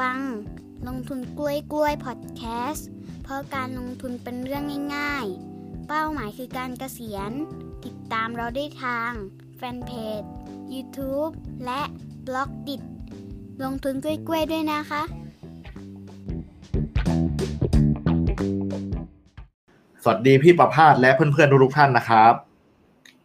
[0.00, 0.18] ฟัง
[0.88, 2.88] ลงทุนกล้วยกล้วยพอดแคสต์
[3.22, 4.64] เพราะการลงทุนเป็นเรื่อง
[4.96, 5.26] ง่าย
[5.56, 7.32] ๆ เป้าหมายคือการเกษียณ
[7.84, 9.10] ติดตามเราได้ทาง
[9.56, 9.90] แฟนเพ
[10.20, 10.22] จ
[10.74, 11.32] YouTube
[11.64, 11.80] และ
[12.26, 12.76] Blockdit
[13.64, 15.02] ลงทุนกล้วยกล้วยด้วยนะคะ
[20.02, 22.32] สวัสดีพี่ประภาสและเพื่อนๆทุกๆท่านนะครับ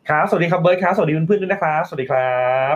[0.10, 2.75] ครับ สวัสดีครับเบิร์ดครับ สวัสดีเพื่อนๆด้วยนะครับ สวัสดีครับ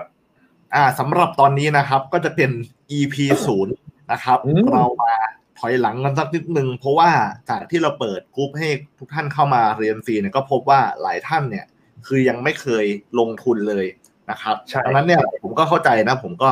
[0.76, 2.50] อ่าสำหรับตอนนี้นะครับก็จะเป็น
[2.98, 3.16] EP
[3.48, 3.74] ศูนย์
[4.12, 5.14] นะครับอืมเรามา
[5.60, 7.10] ถอยหลังกันสักนิดนึงเพราะว่า
[7.50, 11.66] จากที่เราเปิดกรุ๊ปให้ทุกท่านเข้ามาเรียนฟรีเนี่ยก็พบว่าหลายท่านเนี่ย
[12.08, 12.86] คือยังไม่เคย
[13.20, 13.86] ลงทุนเลย
[14.32, 16.50] นะครับใช่ดังนั้นเนี่ยผมก็เข้าใจนะ ผมก็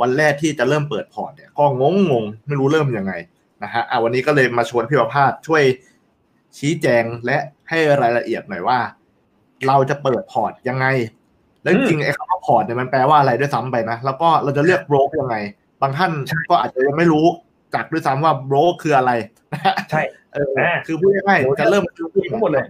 [0.00, 3.12] วันแรกที่จะเริ่มเปิดพอร์ตเนี่ยก็งงงๆไม่รู้เริ่มยังไง
[3.62, 5.62] นะฮะอ่าวันนี้ก็เลยมาชวนพี่ประภาสช่วย
[6.58, 8.78] ชี้แจงและให้รายละเอียดหน่อยว่า
[9.68, 10.86] เราจะเปิดพอร์ตยังไง
[11.62, 15.36] แล้วจริงๆไอ้คำว่าพอร์ตเนี่ยมันแปลว่าอะไรด้วยซ้ำไปนะแล้วก็เราจะเลือกโบรกยังไง
[15.82, 16.12] บางท่าน
[16.50, 17.26] ก็อาจจะยังไม่รู้
[17.74, 19.12] จักด้วยซ้ำว่าโบรกคืออะไร
[19.52, 21.82] นะฮะใช่เออคือพูดง่ายๆจะเริ่ม
[22.30, 22.64] ทั้งหมดเลย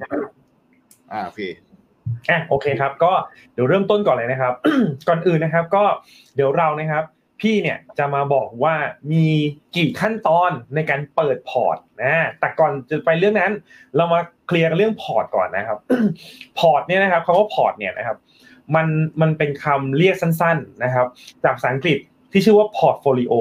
[1.12, 1.41] อ่าโอเค
[2.31, 3.12] อะโอเคครับ ก็
[3.55, 4.55] เดี๋ยวเริ่มต้นก่อนเลยนะครับ
[5.09, 5.84] ก่อนอื่นนะครับ ก็
[6.34, 7.05] เดี๋ยวเรานะครับ
[7.41, 8.75] พี่เนี่ยจะมาบอกว่า
[9.12, 9.25] มี
[9.77, 13.53] กี่ขั้นตอนในการเปิดพอร์ตนะแต่ก่อนจะไปเรื่องนั้น
[13.97, 15.79] เรามาเคลียร์กันเรื่องพอร์ตก่อนนะครับ
[16.59, 18.17] พอร์ตเนี่ยนะครับคำว่าพอร์ตเนี่ยนะครับ
[18.75, 18.86] มัน
[19.20, 21.06] มันเป็นคำเรียกสั้น ๆนะครับ
[21.45, 21.98] จากภาษาอังกฤษ
[22.32, 23.34] ที่ชื่อว่า portfolio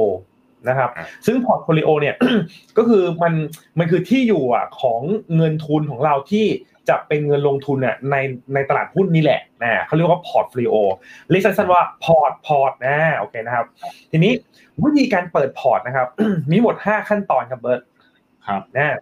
[0.70, 2.16] นะครับอะซึ่ง portfolio เนี่ย
[2.78, 3.34] ก็คือมัน
[3.80, 5.02] มันคือที่อยู่อะของ
[5.36, 6.46] เงินทุนของเราที่
[6.90, 8.16] จะเป็นเงินลงทุนอะใน
[8.54, 10.76] ในตลาดหุ้นนี่แหละนะเขาเรียกว่า portfolio
[11.32, 13.66] เรียกสั้นๆว่าพอร์ตพอร์ตนะโอเคนะครับ
[14.12, 14.32] ทีนี้
[14.84, 16.08] วิธีการเปิดพอร์ตนะครับ
[16.52, 17.82] มีหมด 5 ขั้นตอนครับเบิร์ด
[18.48, 18.96] ครับนะ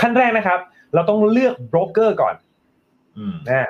[0.00, 0.58] ขั้นแรกนะครับ
[0.94, 2.34] เราต้องเลือกโบรกเกอร์ก่อน
[3.18, 3.68] อืมนะ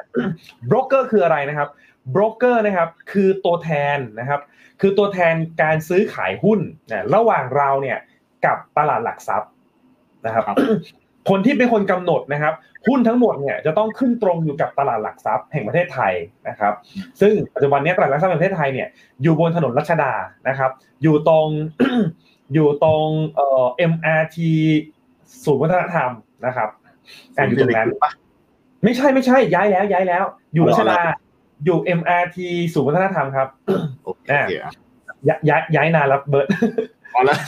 [0.66, 1.68] โบรกเกอร์คืออะไรนะครับ
[2.10, 4.40] โบรกเกอร์นะครับคือตัวแทนนะครับ
[4.80, 7.98] คือตัวแทนการซื้อขายหุ้นนะระหว่างเราเนี่ย
[8.44, 9.50] กับตลาดหลักทรัพย์
[10.26, 10.56] นะครับครับ
[11.30, 12.54] คนที่เป็นคนกำหนดนะครับ
[12.86, 16.12] หุ้นทั้งหมดเนี่ยจะต้องขึ้นตรงอยู่กับตลาดหลักทรัพย์แห่งประเทศไทย
[16.48, 16.74] นะครับ
[17.20, 18.88] ซึ่งปัจจุบันเนี้ตลาดหลักทรัพย์แห่งประเทศไทยเนี่ย
[19.22, 20.12] อยู่บนถนนรัชดา
[20.48, 20.70] นะครับ
[21.02, 21.48] อยู่ตรง
[22.54, 24.36] อยู่ตรงเอ่อ MRT
[25.44, 26.10] ศูนย์วัฒนธรรม
[26.46, 26.68] นะครับ
[27.36, 27.88] อะอยู่ตรงนั้น
[28.84, 31.00] ไม่ใช่ไม่ใช่ย้ายแล้วย้ายแล้ว อยู่รัชดา
[31.64, 32.38] อยู่ MRT
[32.74, 33.48] ศูนย์วัฒนธรรมครับ
[34.04, 34.72] โอเคโอเคอะ
[35.28, 36.48] ย้ายย้ายย้ายนานแล้วเบิร์ต
[37.12, 37.38] พอแล้ว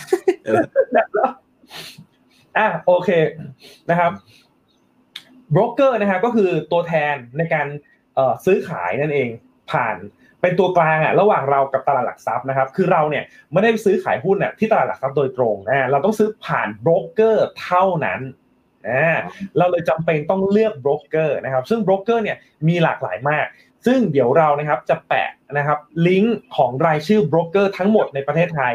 [2.57, 3.11] อะโอเค
[3.91, 4.13] นะครับ
[5.53, 7.67] โบรกเกอร์นะครับก็คือตัวแทนในการ
[8.15, 9.29] เอ่อซื้อขายนั่นเอง
[9.71, 9.97] ผ่าน
[10.43, 18.21] เป็นตัวกลางอะระหว่างเรากับตลาดหลักทรัพย์นะครับ คือเราเนี่ยไม่ได้ไปซื้อขายหุ้นอะที่ตลาดหลักทรัพย์โดยตรงนะเราต้องซื้อผ่านโบรกเกอร์เท่านั้น
[18.89, 19.17] อ่า
[19.59, 22.37] เราเลยจำเป็นต้องเลือกโบรกเกอร์นะครับ ซึ่งโบรกเกอร์เนี่ย
[22.69, 23.47] มีหลากหลายมาก
[23.87, 28.75] ซึ่งเดี๋ยวเรานะครับจะแปะนะครับลิงก์ของรายชื่อโบรกเกอร์ทั้งหมดในประเทศไทย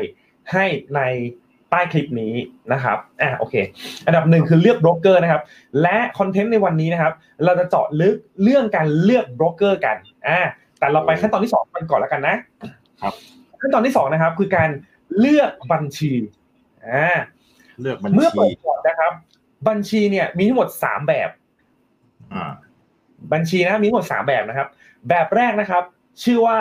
[0.52, 0.66] ให้
[0.96, 1.02] ใน
[1.69, 2.34] ใต้คลิปนี้
[2.74, 3.56] นะครับ อะโอเค
[4.06, 5.42] อันดับหนึ่งคือเลือกโบรกเกอร์นะครับ
[5.81, 7.13] และ content ในวันนี้นะครับ
[7.46, 9.97] เราจะเจาะลึกเรื่องการเลือกโบรกเกอร์กัน
[10.28, 10.40] อ่า
[10.80, 12.36] แต่เราไปขั้นตอนที่สองกันก่อนแล้วกันนะ
[13.02, 13.13] ครับ
[13.62, 14.69] ขั้นตอนที่สองนะครับ คือการ
[15.19, 16.12] เลือกบัญชี
[16.88, 17.18] อ่า
[17.81, 19.12] เลือกบัญเมื่อชีเปิดพอร์ตนะครับ
[19.68, 21.30] บัญชีเนี่ยมีทั้งหมดสามแบบ
[22.34, 22.52] อ่า
[23.34, 24.68] บัญชีนะมีทั้งหมดสามแบบนะครับ
[25.09, 25.84] แบบแรกนะครับ
[26.24, 26.58] ชื่อว่า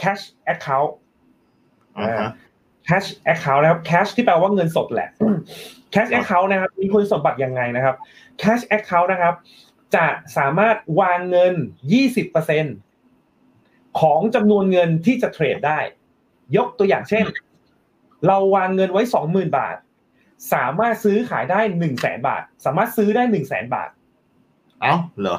[0.00, 0.92] cash account
[1.98, 2.30] อ่าฮะ
[2.88, 5.08] cash account นะครับ cash ที่แปลว่าเงินสดแหละ
[5.94, 7.96] cash account นะครับ มีคุณสมบัติยังไงนะครับ
[8.42, 9.34] cash account นะครับ
[9.96, 10.06] จะ
[10.36, 11.54] สามารถวางเงิน
[12.76, 15.78] 20%ของจำนวนเงินที่จะเทรดได้
[16.56, 17.24] ยกตัวอย่างเช่น
[18.26, 19.76] เราวางเงินไว้ 20,000 บาท
[20.52, 21.60] สามารถซื้อขายได้
[21.94, 23.90] 100,000 บาท สามารถซื้อได้ 100,000 บาท
[24.80, 25.38] เอ้าเหรอ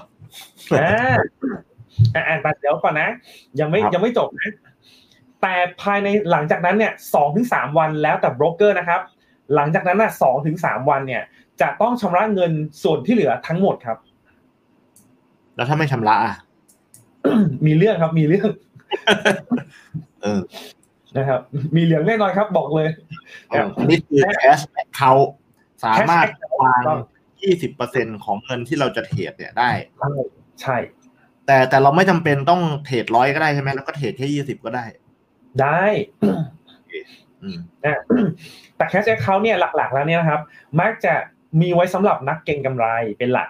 [2.15, 3.09] อ่าอ่าอ่าแต่เดี๋ยวก่อนนะ
[3.59, 4.49] ยังไม่ครับยังไม่จบนะ
[5.41, 9.01] แต่ภายในหลังจากนั้นเนี่ยสองถึงสามวันแล้วแต่โบรกเกอร์นะครับ
[9.55, 11.23] หลังจากนั้นน่ะสองถึงสามวันเนี่ย
[11.61, 12.51] จะต้องชำระเงิน
[12.83, 13.97] ส่วนที่เหลือทั้งหมดครับ
[15.55, 16.35] แล้วถ้าไม่ชำระอะ
[17.65, 18.49] มีเรื่องครับ มีเรื่อง
[20.23, 20.41] เออ
[21.17, 21.41] นะครับ
[21.75, 22.89] มีเหลืองแน่นอนครับบอกเลย
[23.49, 25.27] เอออันนี้คือ cash account
[25.83, 26.99] สามารถ Cash account วางต้อง
[27.41, 29.69] ยี่สิบเปอร์เซ็นของเงินที่เราจะเทรดเนี่ยได้
[29.99, 30.11] ใช่
[30.61, 30.77] ใช่
[31.47, 34.85] แต่แต่เราไม่จำเป็นต้องเทรดร้อยก็ได้ใช่ไหมแล้วก็เทรดแค่ยี่สิบก็ได้
[35.61, 35.85] ได้
[37.41, 38.01] อืมนะ
[38.77, 40.41] แต่ cash account เนี่ยหลักๆ แล้วเนี่ยนะครับ
[40.79, 41.13] มักจะ
[41.61, 42.85] มีไว้สำหรับนักเก็งกำไร
[43.17, 43.49] เป็นหลัก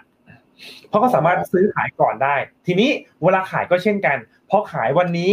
[0.90, 2.36] เพราะก็สามารถซื้อขายก่อนได้
[2.68, 2.90] ทีนี้
[3.24, 4.18] เวลาขายก็เช่นกัน
[4.50, 5.32] พอขายวันนี้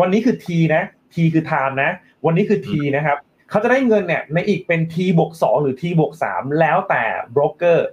[0.00, 0.82] วันนี้คือ T นะ
[1.14, 1.90] T คือ time นะ
[2.26, 3.18] วันนี้คือ T นะครับ
[3.50, 7.02] เขาจะได้เงินเนี่ยในอีกเป็น T บวกสองหรือ T บวกสามแล้วแต่
[7.32, 7.88] โบรกเกอร์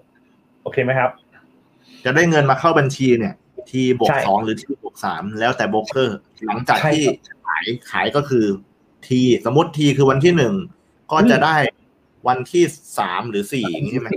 [0.63, 1.11] โอเคไหมครับ
[2.05, 3.33] จะได้เงินมาเข้าบัญชีเนี่ย
[3.69, 6.17] ทีบวกใช่สองหรือทีบวกสามแล้วแต่โบรกเกอร์
[6.47, 8.45] หลังจากใช่ที่ครับขายขายก็คือ
[9.07, 10.53] ทีสมมติทีคือวันที่หนึ่ง
[11.11, 11.55] ก็จะได้
[12.27, 12.63] วันที่
[12.99, 14.09] สามหรือสี่อย่างนี้ใช่ไหม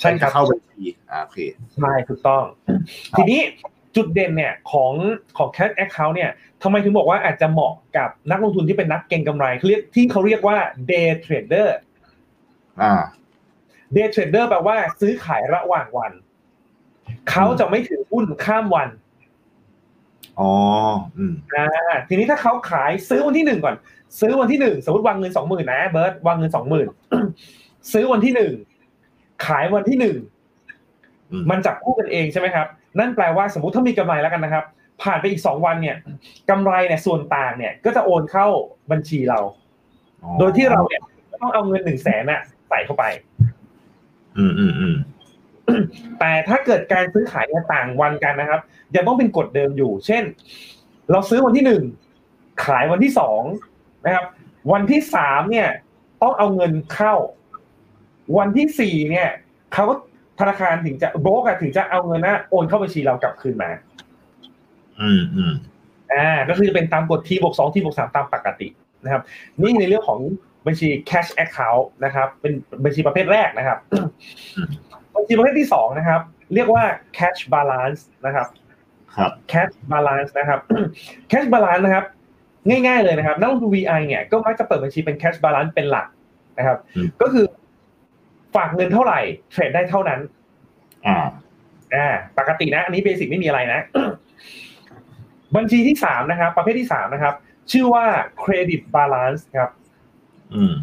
[0.00, 1.38] ใช่คจะรับเข้าบัญชีอ่าโอเค
[1.76, 2.42] ใช่ถูกต้อง
[3.16, 3.40] ทีนี้
[3.96, 4.92] จุดเด่นเนี่ยของ
[5.36, 6.30] ของ cash account เนี่ย
[6.62, 10.56] ทำไมถึงบอกว่าอาจจะเหมาะกับนักลงทุนที่เป็นนักเก็งกำไรเขาเรียกที่เขาเรียกว่า
[10.90, 11.68] day trader
[12.82, 12.92] อ่า
[13.94, 16.12] day trader แปลว่าซื้อขายระหว่างวัน
[17.30, 18.88] เขาจะไม่ถือหุ้นข้ามวัน
[20.40, 20.52] อ๋อ
[21.18, 21.66] อืมอ่า
[22.08, 23.74] ทีนี้ถ้าเขาขายซื้อวันที่หนึ่งก่อน
[24.20, 26.86] ซื้อวันที่หนึ่งสมมติวางเงินสองหมื่นนะเบิร์ตวางเงินสองหมื่น
[27.92, 28.52] ซื้อวันที่หนึ่ง
[29.46, 30.16] ขายวันที่หนึ่ง
[31.30, 32.66] อืมมันจับคู่กันเองใช่ไหมครับ
[32.98, 34.64] นั่นแปลว่าสมมติถ้ามีกำไรแล้วกันนะครับ
[35.02, 35.96] ผ่านไปอีกสองวันเนี่ย
[36.50, 38.46] กำไรเนี่ยส่วนต่างเนี่ย ก็จะโอนเข้า
[38.90, 39.40] บัญชีเรา
[40.22, 41.02] อ๋อโดยที่เราเนี่ย
[41.42, 43.04] ต้องเอาเงินหนึ่งแสนน่ะใส่เข้าไป
[44.38, 44.94] อืมอืมอืม
[46.20, 48.60] แต่ถ้าเกิดการซื้อขายเนี่ยต่างวันกันนะครับ
[48.94, 50.22] ยังต้องเป็นกฎเดิมอยู่ เช่น
[51.10, 51.82] เราซื้อวันที่หนึ่ง
[52.64, 53.42] ขายวันที่สอง
[54.04, 54.26] นะครับ
[54.72, 55.68] วันที่สามเนี่ย
[56.22, 57.14] ต้องเอาเงินเข้า
[58.38, 59.28] วันที่สี่เนี่ย
[59.72, 59.94] เขาก็
[60.40, 63.70] ธนาคารถึงจะโบรกอะถึงจะเอาเงินนะโอนเข้าบัญชีเรากลับคืนมา
[65.00, 65.54] อืมอืม
[66.12, 68.68] อ่า ก็คือจะเป็นตามกฎ T บวกสอง T บวกสามตามปกติ
[69.04, 69.22] นะครับ
[69.60, 70.20] นี่ในเรื่องของ
[70.66, 72.52] บัญชี cash account นะครับ เป็น
[72.84, 73.78] บัญชีประเภทแรกนะครับ
[75.30, 76.20] บัญชีประเภทที่สองนะครับ
[76.54, 76.84] เรียกว่า
[77.18, 78.46] cash balance นะครับ
[79.16, 80.60] ครับ cash balance นะครับ
[81.30, 82.04] cash balance นะครับ
[82.68, 86.06] ง่ายๆเลยนะครับ นักลงทุน VI เนี่ยก็มักจะเปิดบัญชีเป็น cash balance เป็นหลัก
[86.58, 87.44] นะครับอืมก็คือ
[88.54, 90.20] ฝากเงินเท่าไหร่เทรดได้เท่านั้น
[91.06, 91.18] อ่า
[91.94, 93.80] อ่า ปกตินะ อันนี้ basic ไม่มีอะไรนะ
[95.56, 97.34] บัญชีที่สามนะครับ ประเภทที่สามนะครับ
[97.72, 98.06] ชื่อว่า
[98.42, 99.70] credit balance ครับ
[100.54, 100.74] อืม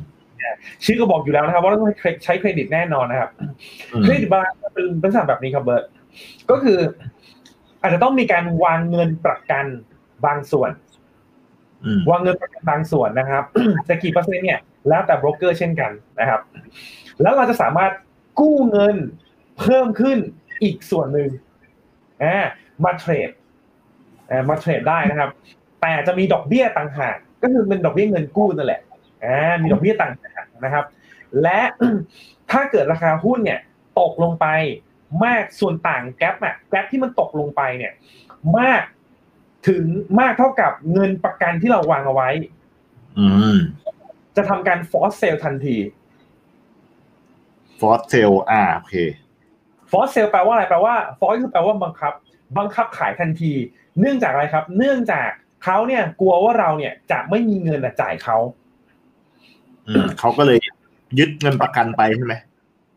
[0.85, 1.91] ชื่อก็บอกอยู่แล้วนะครับว่าต้อง
[2.23, 5.83] ใช้เครดิตแน่นอนนะครับอืม credit balance เป็นลักษณะแบบนี้ครับเบิร์ด
[6.49, 6.79] ก็คือ
[7.81, 9.65] อาจจะต้องมีการวางเงินประกัน
[10.25, 10.71] บางส่วน
[11.85, 13.43] อืมวางเงินประกันบางส่วนนะครับ
[13.89, 16.41] จะกี่เปอร์เซ็นต์เนี่ยแล้วแต่โบรกเกอร์เช่นกันนะครับ
[17.21, 17.91] แล้วเราจะสามารถ
[18.39, 18.95] กู้เงิน
[19.59, 20.17] เพิ่มขึ้น
[20.63, 21.29] อีกส่วนหนึ่ง
[22.23, 22.37] อ่า
[22.83, 23.29] มาเทรด
[24.29, 25.29] อ่ามาเทรดได้นะครับ
[25.81, 28.81] แต่จะมีดอกเบี้ยต่างหากก็คือเป็นดอกเบี้ยเงินกู้นั่นแหละ
[29.25, 30.85] อ่ามีดอกเบี้ยต่างหากนะครับ
[31.41, 31.59] และ
[32.51, 33.59] ถ้าเกิดราคาหุ้นเนี่ย
[33.99, 34.47] ตกลงไป
[35.23, 37.93] มากส่วนต่างแกลบอะแกลบที่มันตกลงไปเนี่ย
[38.59, 38.81] มาก
[39.67, 39.83] ถึง
[40.19, 42.29] มากเท่ากับเงินประกันที่เราวางเอาไว้
[43.19, 43.57] อืม
[44.35, 45.77] จะทำการ force sell ทันที
[47.79, 48.95] force sell อ่าโอเค
[49.91, 52.13] force sell แปลว่าอะไรแปลว่า force คือแปลว่าบังคับ
[52.57, 53.53] บังคับขายทันที
[53.99, 55.29] เนื่องจากอะไรครับ เนื่องจาก
[55.63, 58.66] เขาเนี่ยกลัวว่าเราเนี่ยจะไม่มีเงินอะจ่ายเขาอืม
[60.19, 60.59] เขาก็เลย
[61.19, 62.33] ยึดเงินประกันไปใช่ไหม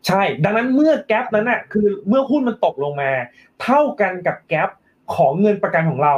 [0.07, 3.11] ใช่ ดังนั้นเมื่อแกลบนั้นน่ะคือเมื่อหุ้นมันตกลงมา
[3.63, 4.69] เท่ากันกับแกลบ
[5.15, 6.15] ของเงินประกันของเรา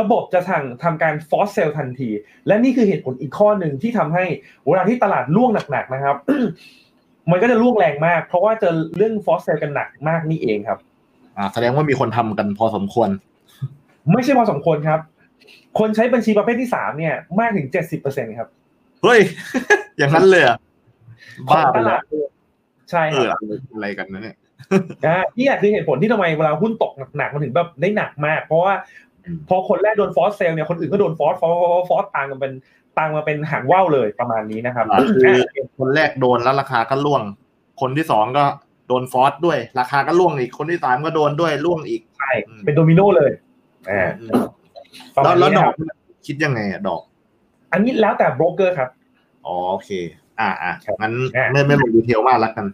[0.00, 2.10] ระบบจะทางทำการฟอสเซลทันที
[2.46, 4.24] และนี่คือเหตุผลอีกข้อหนึ่งที่ทำให้
[4.66, 6.16] เวลาที่ตลาดล่วงหนักๆนะครับ
[7.30, 10.78] มันก็จะล่วงแรงมาก เพราะว่าเจอเรื่องฟอสเซลกันหนักมากนี่เองครับ
[11.36, 13.08] อ่า แสดงว่ามีคนทำกันพอสมควร
[14.12, 15.00] ไม่ใช่พอสมควรครับ
[15.78, 18.48] คนใช้บัญชีประเภทที่สามเนี่ย มากถึงเจ็ดสิบเปอร์เซ็นครับ
[19.02, 19.20] เฮ้ย
[19.98, 20.58] อย่างนั้นเลยเหรอะ
[21.48, 22.28] ของบ้าไปตแล้ลาวดเลย
[22.90, 23.38] ใช่เอครัอบ
[23.74, 24.36] อะไรกันนะเนี่ย
[25.06, 28.74] นะนี่แหละคือเหตุผลที่ทำไมเวลาหุ้นตกหนักๆมันถึงแบบได้หนักมาก เพราะว่า
[29.24, 32.52] อืมพอคนแรกโดนฟอสเซลเนี่ยคนอื่นก็โดนฟอสฟอสฟอสฟอสตามกันเป็น
[32.98, 37.22] ตามมาเป็นหางว่าวเลยประมาณนี้นะครับอ่าคืออะคนแรกโดนแล้วราคาก็ล่วง
[37.80, 38.44] คนที่สองก็
[38.88, 42.30] โดนฟอสด้วย ราคาก็ล่วงอีกคนที่สามก็โดนด้วยล่วงอีกใช่
[42.64, 43.30] เป็นโดมิโนเลย
[43.90, 44.42] อ่าอืม
[45.14, 45.74] ประแล้มาวณแล้วนี้ดนะอคกรับ
[46.26, 47.02] คิดยังไงอะดอก
[47.72, 48.90] อันนี้แล้วแต่โบรกเกอร์ครับ
[49.46, 49.90] อ๋อโอเค
[50.40, 52.66] อ่าอ่าครับงั้นอ่าไม่ไม่ลง detail มากแล้วกัน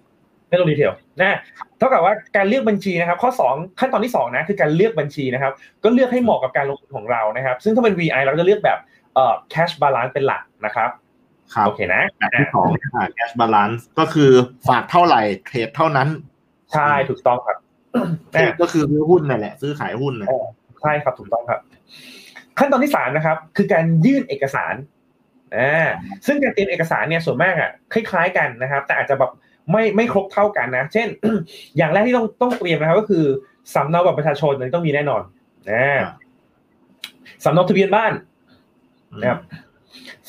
[0.48, 1.38] ไม่ต้อง detail นะ
[1.78, 5.52] เท่ากับว่าการเลือกบัญชีนะครับ ข้อ 2 ขั้นตอนที่2นะคือการเลือกบัญชีนะครับ
[5.84, 8.78] ก็เลือกให้เหมาะกับการลงทุนของเรานะครับ ซึ่งถ้าเป็น VI เราก็จะเลือกแบบ
[9.14, 10.90] เอ่อ cash balance เป็นหลักนะครับ
[11.54, 14.30] ครับโอเคนะแบบที่สองอ่า cash balance ก็คือ
[14.68, 16.08] ฝากเท่าไหร่เทรดเท่านั้น
[16.72, 17.58] ใช่ถูกต้องครับ
[18.32, 20.28] เทรดก็คือซื้อหุ้นนั่นแหละ ซื้อขายหุ้นนะ
[20.82, 21.60] ใช่ครับถูกต้องครับ
[22.58, 24.74] ขั้นตอนที่สามนะครับ คือการยื่นเอกสาร
[25.56, 25.88] อ่า
[26.26, 29.30] ซึ่งการเตรียมเอกสารเนี่ยส่วนมากอะคล้ายๆกันนะครับ แต่อาจจะแบบ
[29.72, 31.08] ไม่ไม่ครบเท่ากันนะ เช่น
[31.76, 33.24] อย่างแรกที่ต้องต้องเตรียมนะครับ ก็คือ
[33.74, 35.22] สำเนาบัตรประชาชนมันต้องมีแน่นอน
[35.70, 35.84] นะ
[37.44, 38.12] สำเนาทะเบียนบ้าน
[39.20, 39.40] นะครับ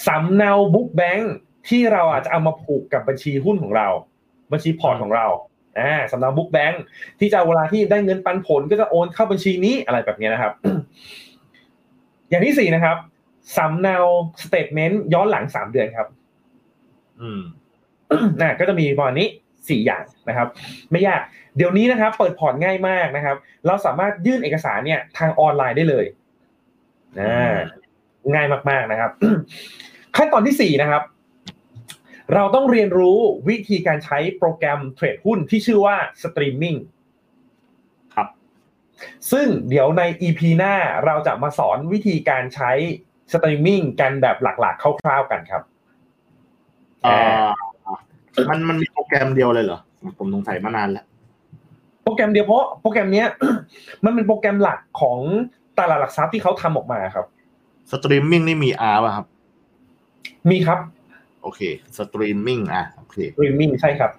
[0.08, 1.34] สำเนา book bank
[1.70, 3.88] ที่เราอาจจะเอามาผูกกับบัญชีหุ้นของเรา
[4.52, 5.26] บัญชีพอร์ตของเรา
[5.80, 6.82] อ่าสำเนา book bank
[7.20, 10.54] ที่จะเวลาที่ได้เงินปันผล ก็จะโอนเข้าบัญชีนี้อะไรแบบนี้นะครับ
[12.30, 12.98] อย่างที่สี่นะครับ
[13.58, 13.98] สำเนา
[14.44, 16.08] statement ย้อนหลังสามเดือนครับ
[17.22, 17.42] อืม
[18.42, 19.28] นะก็จะมีประมาณนี้
[19.70, 20.48] สี่อย่างนะครับ
[20.92, 21.22] ไม่ยาก
[21.58, 26.06] เดี๋ยวนี้นะครับ เปิดพอร์ตง่ายมากนะครับ เราสามารถยื่นเอกสารเนี่ย ทางออนไลน์ได้เลย
[27.20, 27.30] นะ
[28.34, 29.12] ง่ายมากๆนะครับ
[30.16, 31.04] ขั้นตอนที่สี่นะครับ
[32.34, 33.18] เราต้องเรียนรู้
[33.50, 36.99] วิธีการใช้โปรแกรมเทรดหุ้นที่ชื่อว่าสตรีมมิ่งครับ
[39.32, 40.74] ซึ่งเดี๋ยวใน EP หน้า
[41.06, 42.72] เราจะมาสอนวิธีการใช้
[43.34, 45.64] สตรีมมิ่งกันแบบหลักๆคร่าวๆกันครับ
[47.06, 47.20] อ่า
[48.50, 49.80] มันมันมีโปรแกรมเดียวเลยเหรอ
[50.18, 51.06] ผมสงสัยมานานแล้ว
[52.04, 53.28] โปรแกรมเดียวเพราะโปรแกรมเนี้ย
[54.06, 55.18] มันเป็นโปรแกรมหลักของ
[55.78, 57.26] ตลาดหลักทรัพย์ที่เขาทำออกมาครับ
[57.92, 59.26] สตรีมมิ่งนี่มี R ป่ะครับ
[60.50, 60.80] มีครับ
[61.42, 61.62] โอเค
[61.98, 64.12] สตรีมมิ่งอะโอเคสตรีมมิ่งใช่ครับ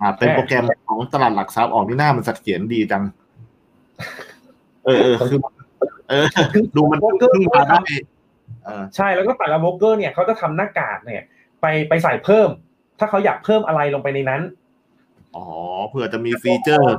[0.00, 3.02] อ่า เป็นโปรแกรมของตลาดหลักทรัพย์ออกที่หน้ามันเสถียรดีจัง
[4.86, 5.40] เออเออคือ
[6.08, 6.26] เออ
[6.76, 7.80] ดูมันพึ่งพาได้
[8.64, 11.22] เออใช่แล้วก็แต่ละโบรกเกอร์เนี่ยเขาจะทำหน้ากากเนี่ย
[11.60, 12.48] ไปไปใส่เพิ่ม
[12.98, 14.42] ถ้าเขาอยากเพิ่มอะไรลงไปในนั้น
[15.36, 15.46] อ๋อ
[15.88, 16.94] เผื่อจะมีฟีเจอร์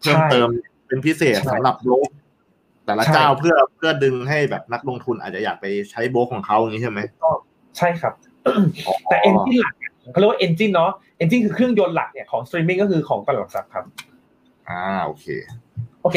[0.00, 0.48] เพิ่มเติม
[0.86, 2.08] เป็นพิเศษใช่สำหรับโบรก
[2.84, 7.00] แต่ละใช่เจ้าเพื่อเพื่อดึงให้แบบนักลงทุนอาจจะอยากไปใช้โบรกของเขาอย่างนี้ใช่ไหม
[7.78, 8.14] ใช่ครับ
[8.86, 13.84] อ๋อแต่ engine หลักเนี่ยเขาเรียกว่า engine เนาะ engine คือเครื่องยนต์หลักเนี่ยของสตรีมมิ่งก็คือของตลาดหลักทรัพย์ครับ
[14.68, 15.26] อ่าโอเค
[16.02, 16.16] โอเค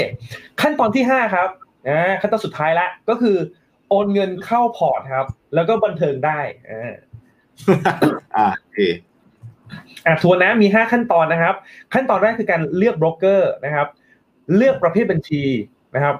[0.61, 1.49] ขั้นตอนที่ห้าครับ
[1.87, 3.37] อ่าขั้นตอนสุดท้ายละก็คือ
[3.89, 6.39] โอนเงินเข้าพอร์ตครับ แล้วก็บันเทิงได้
[6.69, 6.93] อ่า
[8.35, 8.79] อ่าโอเค
[10.05, 11.55] อะทวนนะมี5ขั้นตอนนะครับ
[11.93, 13.87] ขั้นตอนแรกคือการเลือกโบรกเกอร์นะครับ
[14.55, 15.43] เลือกประเภทบัญชี
[15.95, 16.15] นะครับ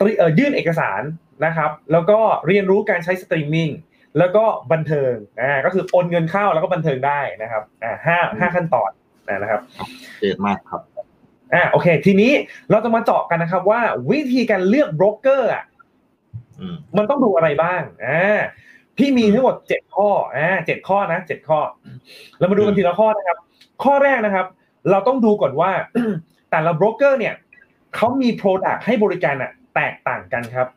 [0.00, 1.02] ตรีเอ่อยื่นเอกสาร
[1.44, 3.70] นะครับ แล้วก็เรียนรู้การใช้สตรีมมิ่ง
[4.18, 8.90] แล้วก็บันเทิงอ่าก็คือโอนเงินเข้าแล้วก็บันเทิงได้นะครับอ่าห้าห้าขั้นตอน
[9.28, 9.60] นะครับ
[10.20, 10.80] เด็ดมากครับ
[11.54, 12.32] อ่าโอเค ทีนี้
[12.70, 13.80] เราจะมาเจาะกันนะครับว่า
[14.10, 15.64] วิธีการเลือกโบรกเกอร์อะ
[16.60, 18.40] อืมมันต้องดูอะไรบ้างอ่า
[18.96, 21.58] พี่มีทั้งหมดเจ็ดข้ออ่าเจ็ดข้อนะเจ็ดข้อ
[22.38, 23.38] เรามาดูกันทีละข้อนะครับ
[23.84, 24.46] ข้อแรกนะครับ
[24.90, 25.70] เราต้องดูก่อนว่า
[26.50, 27.34] แต่ละโบรกเกอร์เนี่ย
[27.96, 30.68] เขามี Product ให้บริการอะแตกต่างกันครับ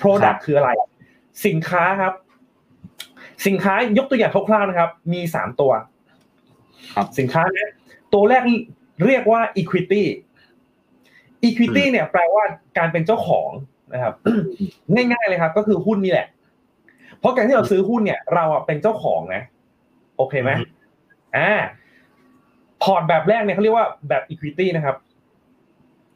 [0.00, 0.70] Product คืออะไร
[1.46, 2.12] สินค้าครับ
[3.46, 5.72] สินค้ายกตัวอย่างคร่าวๆนะครับ มีสามตัว
[6.96, 7.68] ครับ สินค้าเนี่ย
[8.14, 8.42] ตัวแรก
[9.04, 10.04] เรียกว่า equity
[11.48, 12.44] equity เนี่ยแปลว่า
[12.78, 13.50] การเป็นเจ้าของ
[13.94, 14.14] นะครับ
[14.94, 16.26] ง่ายๆเลยครับ ก็คือหุ้นนี่แหละ
[17.18, 19.42] เพราะการที่เราซื้อหุ้นเนี่ย เราอะเป็นเจ้าของนะ
[20.16, 20.66] โอเคไหมอืม
[21.36, 21.50] อ่า
[22.82, 24.96] พอร์ตแบบแรกเนี่ยเขาเรียกว่าแบบ equity นะครับ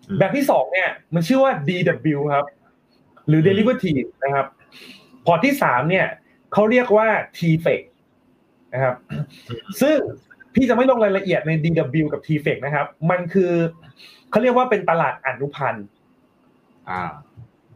[0.09, 2.47] อืมแบบที่สองเนี่ย มันชื่อว่า DW ครับ
[3.29, 4.47] หรือ derivative นะครับ
[5.27, 6.07] พอร์ตที่สามเนี่ย
[6.53, 7.83] เขาเรียกว่า TFEC
[8.75, 8.95] นะครับ
[9.81, 9.99] ซึ่ง
[10.55, 13.53] พี่จะไม่ลงรายละเอียดใน DW กับ TFEC นะครับ มันคือ
[14.31, 15.87] เขาเรียกว่าเป็นตลาดอนุพันธ์
[16.91, 17.03] อ่า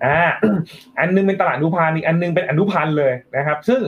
[0.05, 0.19] อ่า
[0.99, 3.81] อันนึงเป็นตลาดอนุพันธ์อีกอันนึงเป็นอนุพันธ์เลยนะครับ ซึ่ง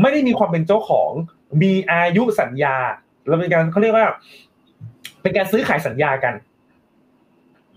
[0.00, 1.10] ไม่ได้มีความเป็นเจ้าของ
[1.62, 2.76] มีอายุสัญญา
[3.28, 4.06] เราเป็นการเขาเรียกว่า
[5.22, 6.34] เป็นการซื้อขายสัญญากัน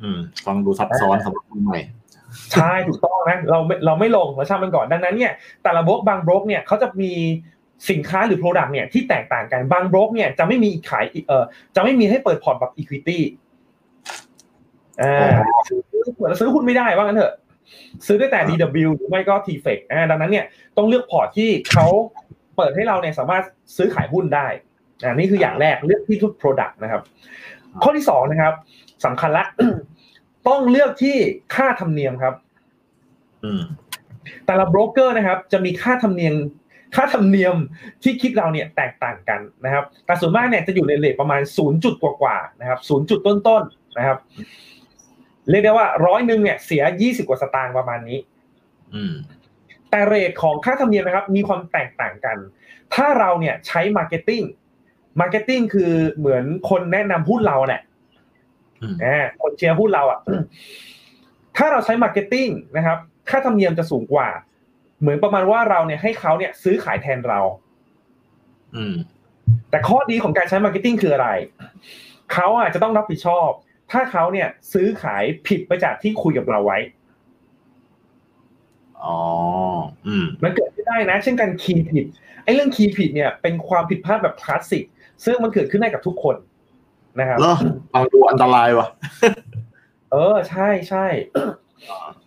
[0.02, 1.80] อืมฟังดูซับซ้อนสำหรับคนใหม่
[2.54, 5.34] ใช่ถูกต้องนะเราไม่เราไม่ลงเราช่างมันก่อนดังนั้นเนี่ย
[5.64, 7.12] แต่ละบล็อกบางบล็อกเนี่ยเขาจะมี
[7.90, 11.44] สินค้าหรือ Product เนี่ยที่แตกต่างกันบางโบรกเนี่ยจะไม่มีขายเอ่อ
[11.76, 13.20] จะไม่มีให้เปิดพอร์ตแบบ Equity
[15.02, 15.82] อ่าซื้อ
[16.16, 17.34] เหมือนซื้อหุ้นไม่ได้ว่างั้นเถอะ
[18.08, 20.46] ซื้อได้แต่ DW หรือไม่ก็ TFEX อ่าดังนั้นเนี่ย
[20.78, 21.88] ต้องเลือกพอร์ตที่เขา
[22.56, 23.44] เปิดให้เราเนี่ยสามารถ
[23.78, 24.48] ซื้อขายหุ้นได้
[25.04, 27.02] อ่านี่คืออย่างแรกเลือกที่ทุก Product นะครับ
[27.84, 28.54] ข้อที่สองนะครับ
[29.06, 29.46] สำคัญละ
[30.48, 31.16] ต้องเลือกที่
[31.56, 32.34] ค่าธรรมเนียมครับ
[33.44, 33.62] อืม
[34.46, 36.36] แต่ละโบรกเกอร์นะครับ จะมีค่าธรรมเนียม
[36.96, 37.56] ค่าธรรมเนียม
[38.04, 44.18] ที่คิดเราเนี่ยแตกต่างกันนะครับ แต่ส่วนมากเนี่ยจะอยู่ใน rate ประมาณศูนย์จุดกว่าๆนะครับศูนย์จุดต้นๆนะครับ
[45.50, 48.20] เรียกได้ว่าร้อยหนึ่งเนี่ยเสียยี่สิบกว่าสตางค์ประมาณนี้
[48.96, 49.14] อืม
[49.92, 52.38] แต่ rate ของค่าธรรมเนียมนะครับ มีความแตกต่างกัน
[52.94, 54.44] ถ้าเราเนี่ยใช้ marketing
[55.20, 57.82] marketing คือเหมือนคนแนะนำหุ้นเราเนี่ย
[58.82, 60.20] อืมอ่าคนเชียร์หุ้นเราอะ
[61.58, 62.48] ถ้าเราใช้ marketing
[62.78, 62.98] นะครับ
[63.30, 64.28] ค่าธรรมเนียมจะสูงกว่า
[65.02, 67.40] เหมือนประมาณว่าเราเนี่ยให้เขาเนี่ยซื้อขายแทนเรา
[68.76, 68.96] อืม
[69.70, 71.30] แต่ข้อดีของการใช้ marketing คืออะไร
[72.34, 73.50] เขาอะจะต้องรับผิดชอบ
[73.92, 76.80] ถ้าเขาเนี่ยซื้อขายผิดไปจากที่คุยกับเราไว้
[79.04, 79.20] อ๋อ
[80.08, 82.06] อืม มันเกิดขึ้นได้นะ เช่นการคีย์ผิด
[82.44, 84.84] ไอ้เรื่องคีย์ผิดเนี่ย เป็นความผิดพลาดแบบคลาสสิก
[85.26, 86.36] ซึ่งมันเกิดขึ้นได้กับทุกคน
[87.20, 87.56] นะครับแล้ว
[87.94, 88.88] ฟังดูอันตรายว่ะ
[90.12, 91.06] เออ ใช่ใช่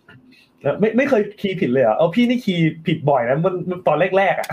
[0.79, 4.49] ไม่ไม่เคยคีย์ผิดเลยเหรอเออพี่นี่คีย์ผิดบ่อยนะมันมันตอนแรกๆอะ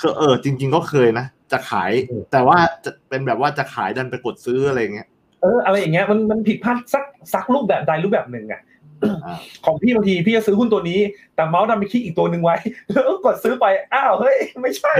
[0.00, 5.08] คือเออ จริง ๆ ก็เคยนะจะขายอืมแต่ว่าจะเป็นแบบว่าจะขายดันไปกดซื้ออะไรเงี้ย
[5.42, 7.04] เอออะไรอย่างเงี้ยมันมันผิดพลาดสัก
[7.34, 8.60] สักรูปแบบใดรูปแบบหนึ่งอะ
[9.24, 11.00] อ่าของพี่บางทีพี่จะซื้อหุ้นตัวนี้
[11.34, 12.56] แต่เมาส์ดันไปคลิกอีกตัวหนึ่งไว้
[12.90, 14.92] แล้วก็กดซื้อไปอ้าวเฮ้ย ไม่ใช่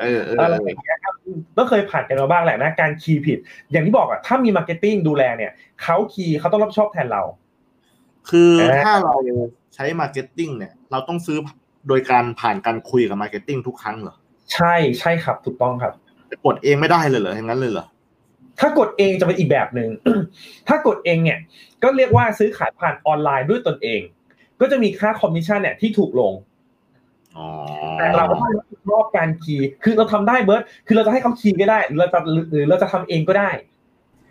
[0.00, 1.14] เออเอออะไรเอออย่างเงี้ยครับ
[1.58, 3.38] ก็เคยผ่านกันมาบ้างแหละนะการ key ผิด
[3.70, 7.22] อย่างที่บอกอะถ้ามี marketing ดูแลเนี่ยเขา key เขาต้องรับผิดชอบแทนเรา
[8.30, 9.14] คือเออถ้าเรา
[9.74, 11.38] ใช้ marketing เนี่ย เราต้องซื้อ
[11.88, 14.16] โดยการผ่านการคุยกับ marketing ทุกครั้งเหรอ
[14.52, 15.92] ใช่ใช่ครับ ถูกต้องครับ
[16.46, 17.86] กดเองไม่ได้เลยเหรออย่างนั้นเลยเหรอ
[18.60, 19.90] ถ้ากดเองจะเป็นอีกแบบหนึ่ง
[20.68, 21.38] ถ้ากดเองเนี่ย
[21.82, 24.00] ก็เรียกว่าซื้อขายผ่านออนไลน์ด้วยตนเอง
[24.60, 26.32] ก็จะมีค่าคอมมิชชั่นเนี่ยที่ถูกลง
[27.36, 27.46] อ๋อ
[27.98, 32.20] แต่เราก็ต้องรับผิดชอบการ key คือเราทำได้เบิร์ดคือเราจะให้เขา key ก็ได้หรือเราจะ
[32.52, 33.50] หรือเราจะทำเองก็ได้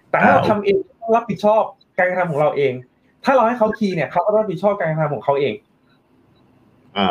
[0.09, 1.63] แต่ถ้าเราทำเองต้องรับผิดชอบ
[1.97, 2.73] การกระทำของเราเอง
[3.25, 5.53] ถ้าเราให้เขา key เนี่ยเขาก็ต้องรับผิดชอบการกระทำของเขาเอง
[6.97, 7.07] อ่า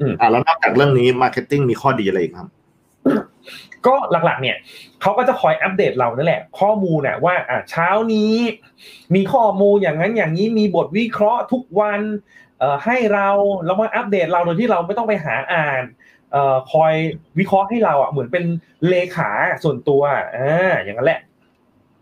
[0.00, 2.48] อืมอ่าแล้วนอกจากเรื่องนี้ marketing มีข้อดีอะไรอีกครับ
[3.86, 4.56] ก็หลักๆ เนี่ย
[5.02, 8.34] เขาก็จะคอยอัปเดตเรานั่นแหละ ข้อมูลเนี่ยว่า อะเช้านี้
[9.14, 12.00] มีข้อมูลอย่างนั้นอย่างนี้มีบทวิเคราะห์ทุกวัน
[12.58, 13.28] เอ่อให้เรา
[13.64, 15.82] แล้วมาอัปเดตเราโดยที่เราไม่ต้องไปหาอ่าน
[16.32, 16.94] เอ่อคอย
[17.38, 18.44] วิเคราะห์ให้เราอะเหมือนเป็น
[18.88, 19.30] เลขา
[19.64, 20.02] ส่วนตัว
[20.36, 21.20] อ่าอย่างนั้นแหละ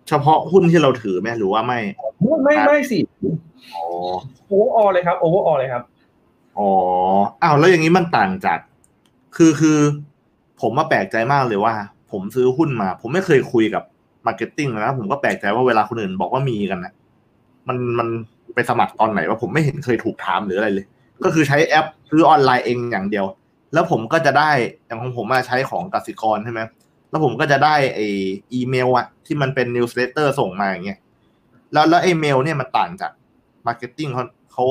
[0.09, 1.81] เฉพาะหุ้นที่เราถือไหมหรือว่าไม่
[2.21, 2.99] ไม่ ไม่ไม่สิ
[3.75, 3.85] อ๋อ
[4.47, 5.83] โอเวอร์ออเลยครับโอเวอร์ออเลยครับ
[6.59, 6.71] อ๋อ
[7.43, 8.59] อ้าวแล้วอย่างนี้มันต่างจาก
[9.37, 9.79] คือคือ
[10.61, 11.75] ผมมาแปลกใจมากเลยว่า
[12.11, 13.83] ผมซื้อหุ้นมา ผมไม่เคยคุยกับ
[14.27, 16.93] marketing นะผมก็แปลกใจว่าเวลาคนอื่นบอกว่ามีกันนะ
[17.69, 18.09] มันมัน
[18.55, 20.87] ไปสมัครตอนไหนว่าผมไม่เห็นเคยถูกถามหรืออะไรเลย
[21.25, 23.27] ก็คือใช้แอปซื้อออนไลน์เองอย่างเดียว
[23.73, 24.51] แล้วผมก็จะได้
[24.87, 26.61] อย่างของผมมาใช้ของกสิกรใช่ไหม
[27.11, 28.01] แล้วผมก็จะได้ไอ้
[28.53, 30.99] อีเมลอะ ที่มันเป็น newsletter ส่งมาอย่างเงี้ย
[31.73, 33.13] แล้วแล้วไอ้เมลเนี่ยมันต่างจาก
[33.67, 34.65] marketing เขาเขา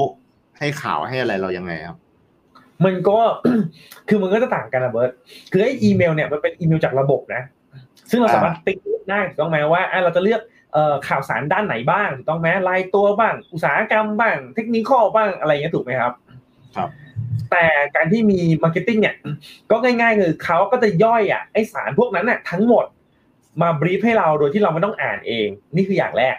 [0.59, 1.97] ให้ข่าวให้อะไรเรายังไงครับ
[2.85, 3.19] มันก็
[4.09, 5.11] คือมันก็จะต่างกันนะเบิร์ต
[5.51, 7.41] คือไอ้อีเมลเนี่ยมันเป็นอีเมลจากระบบนะ
[8.09, 8.77] ซึ่งเราสามารถติ๊ก
[9.09, 10.41] ได้ถูกต้องไหมว่าอะเราจะเลือก
[10.73, 16.13] เอ่อข่าวสารด้านไหนบ้างถูกต้องไหมรายตัวบ้าง อุตสาหกรรมบ้าง technical บ้างอะไรอย่างเงี้ยถูกไหมครับ
[16.75, 16.89] ครับ
[17.51, 19.15] แต่การที่มี marketing เนี่ย
[19.71, 22.85] ก็ง่ายๆคือเขาก็จะย่อยไอ้ข่าวสารพวกนั้นน่ะทั้งหมด
[23.61, 26.37] มา brief ให้เราโดยที่เราไม่ต้องอ่านเอง นี่คืออย่างแรก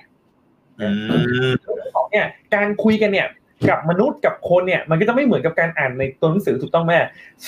[0.80, 0.88] อื
[1.50, 1.52] ม
[1.94, 3.28] สองเนี่ยการคุยกันเนี่ย
[3.68, 6.92] กับมนุษย์กับคนเนี่ย มันก็จะไม่เหมือนกับการอ่านในตัวหนังสือถูกต้องไหม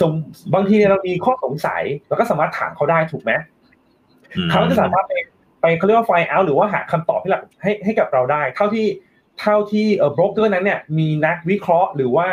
[0.00, 0.12] สม
[0.54, 3.32] บางทีเนี่ยเรามีข้อสงสัยเราก็สามารถถามเขาได้ถูกไหม
[4.50, 5.12] เขาจะสามารถไป
[5.60, 8.86] ไปเขาเรียกว่าไฟล์เอาหรือว่าหาคำตอบให้เราให้ให้กับเราได้ เท่าที่
[9.40, 12.26] เท่าที่เอ่อโบรกเกอร์นั้นเนี่ยมีนักวิเคราะห์หรือว่า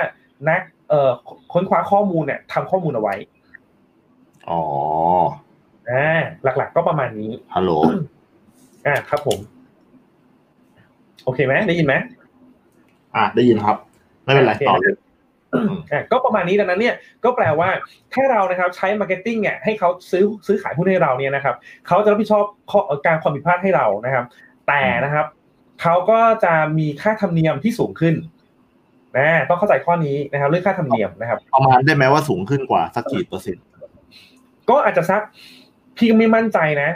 [0.50, 1.12] นักเอ่อ
[1.54, 3.16] ค้นคว้าข้อมูลเนี่ยทำข้อมูลเอาไว้
[4.50, 4.62] อ๋อ
[5.92, 7.72] อ่าหลัก ๆ ก็ประมาณนี้ฮัลโหล
[8.86, 9.40] อ่าครับผม
[11.24, 11.96] โอเคไหมได้ยินไหม
[13.16, 13.78] อะได้ยินครับ
[14.24, 14.96] ไม่เป็นไรโอเคต่อเลย
[15.92, 17.70] อะก็ประมาณนี้ดังนั้นเนี่ยก็แปลว่า
[18.14, 21.56] ถ้าเรานะครับใช้ marketing เนี่ยให้เขาซื้อซื้อขายหุ้นให้เราเนี่ยนะครับ
[21.88, 24.26] เขาจะรับผิดชอบข้อการความผิดพลาดให้เรานะครับ
[24.68, 25.26] แต่นะครับ
[25.82, 28.16] เขาก็จะมีค่าธรรมเนียมที่สูงขึ้น
[29.18, 33.66] นะต้องเข้าใจข้อนี้นะครับ เรื่องค่าธรรมเนียมนะครับ ประมาณได้ไหมว่าสูงขึ้นกว่าสักกี่เปอร์เซ็นต์
[34.70, 35.22] ก็อาจจะสัก
[35.98, 36.90] พี่ก็ไม่มั่นใจนะ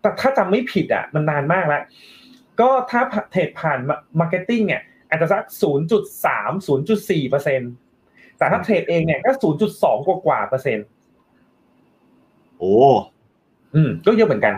[0.00, 1.82] แต่ถ้าจำไม่ผิดอะ มันนานมากแล้ว
[2.60, 3.00] ก็ถ้า
[3.32, 3.78] เทรดผ่าน
[4.20, 5.42] marketing เนี่ย อาจจะสัก
[6.12, 7.60] 0.3 0.4เปอร์เซ็นต์
[8.38, 9.30] แต่ถ้าเทรดเองเนี่ยก็
[9.70, 10.86] 0.2 กว่ากว่าเปอร์เซ็นต์
[12.58, 12.74] โอ้
[13.74, 14.54] อืม ก็เยอะเหมือนกัน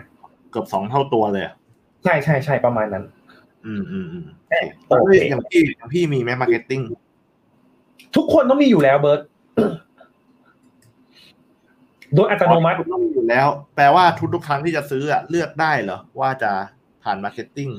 [0.50, 1.54] เกือบสองเท่าตัวเลยอะ
[2.04, 3.04] ใช่ใช่ใช่ประมาณนั้น
[3.66, 6.80] อืมอืมอืมเอ๊ะแล้วโอเคอย่างพี่อย่างพี่มีไหม marketing
[8.16, 9.20] ทุกคนต้องมีอยู่แล้วเบิร์ต
[12.14, 16.52] โดยอัตโนมัติต้องมีอยู่แล้ว แปลว่าทุกทุกๆครั้งที่จะซื้ออะเลือกได้เหรอ ว่าจะ
[17.04, 17.70] ผ่าน marketing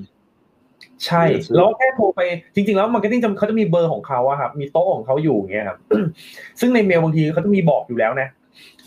[1.06, 1.24] ใช่
[1.56, 2.20] แล้วแค่โทรไป
[2.56, 5.78] จริง ๆ แล้ว marketing เขาจะมีเบอร์ของเขาอะครับมีโต๊ะของเขาอยู่อย่างเงี้ยครับ
[6.60, 8.30] ซึ่งในเมลบางทีเขาจะมีบอกอยู่แล้วนะ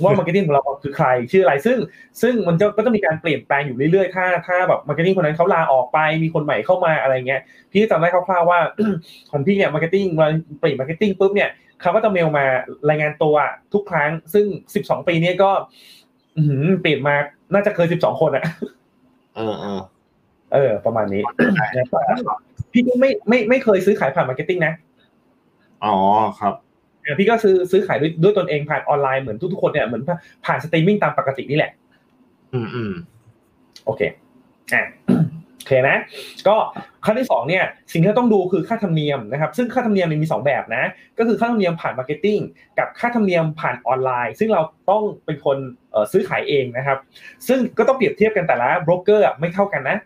[0.02, 1.78] ว่า marketing ของเราคือใครชื่ออะไรซึ่ง
[2.22, 7.40] ซึ่งมันจะก็จะมีการเปลี่ยนแปลงอยู่เรื่อยๆ ถ้าถ้าแบบ marketing คนนั้นเขาลาออกไปมีคนใหม่เข้ามาอะไรเงี้ย
[7.72, 8.58] พี่จำได้คร่าวๆว่า
[9.30, 10.28] ของพี่เนี่ย marketing เรา
[10.60, 11.50] เปลี่ยน marketing ปุ๊บเนี่ย
[11.82, 12.44] เขาก็จะเมลมา
[12.88, 13.34] รายงานตัว
[13.72, 15.50] ทุกครั้ง ซึ่งสิบสองปีเนี้ก็
[16.36, 17.14] อื้อหือเปลี่ยนมา
[17.54, 18.44] น่าจะเกินสิบสองคนอะ
[19.36, 19.80] เออเออ
[20.52, 21.22] เออ ประมาณนี้
[22.72, 24.72] พี่ก็ไม่ไม่ไม่เคยซื้อขายผ่าน marketing นะ
[25.84, 25.94] อ๋อ
[26.40, 26.54] ครับ
[27.02, 30.02] เออพี่ก็ซื้อซื้อขายด้วยด้วยตนเองผ่านออนไลน์เหมือนทุกๆคนเนี่ยเหมือน
[30.46, 31.72] ผ่านสตรีมมิ่งตามปกตินี่แหละ
[32.54, 32.92] อืมอืม
[33.84, 34.00] โอเค
[34.72, 34.82] อะ
[35.62, 35.98] โอเคนะ
[36.48, 36.56] ก็
[37.04, 40.84] ขั้นที่สองเนี่ยสิ่งที่เราต้องดูคือค่าธรรมเนียมนะครับซึ่งค่าธรรมเนียมมันมีสองแบบนะ
[41.18, 42.38] ก็คือค่าธรรมเนียมผ่าน marketing
[42.78, 45.58] กับค่าธรรมเนียมผ่านออนไลน์ ซึ่งเราต้องเป็นคน
[45.90, 46.98] เอ่อซื้อขายเองนะครับ
[47.48, 49.96] ซึ่งก็ต้องเปรียบเทียบกันแต่ละโบรกเกอร์ไม่เท่ากันนะ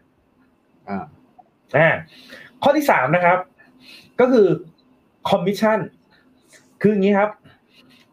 [0.89, 1.05] อ่า
[1.77, 1.89] อ่า
[2.63, 3.39] ข้อที่สามนะครับ
[4.21, 4.47] ก็คือ
[5.31, 5.79] คอมมิชชั่น
[6.81, 7.31] คืออย่างนี้ครับ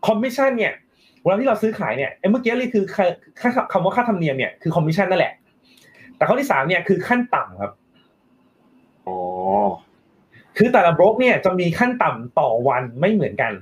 [0.07, 0.73] คอมมิชชั่นเนี่ย
[1.21, 3.05] เวลาที่เราซื้อขายเนี่ยไอ้เมื่อกี้เลยคือค่า
[3.41, 5.33] ค่าคำว่าค่าธรรมเนียมเนี่ยคือคอมมิชชั่นนั่นแหละ
[6.23, 7.71] แต่ข้อที่สามเนี่ยคือขั้นต่ำครับ
[9.07, 9.17] อ๋อ
[10.57, 13.53] คือแต่ละโบรกเนี่ยจะมีขั้นต่ำต่อวันไม่เหมือนกัน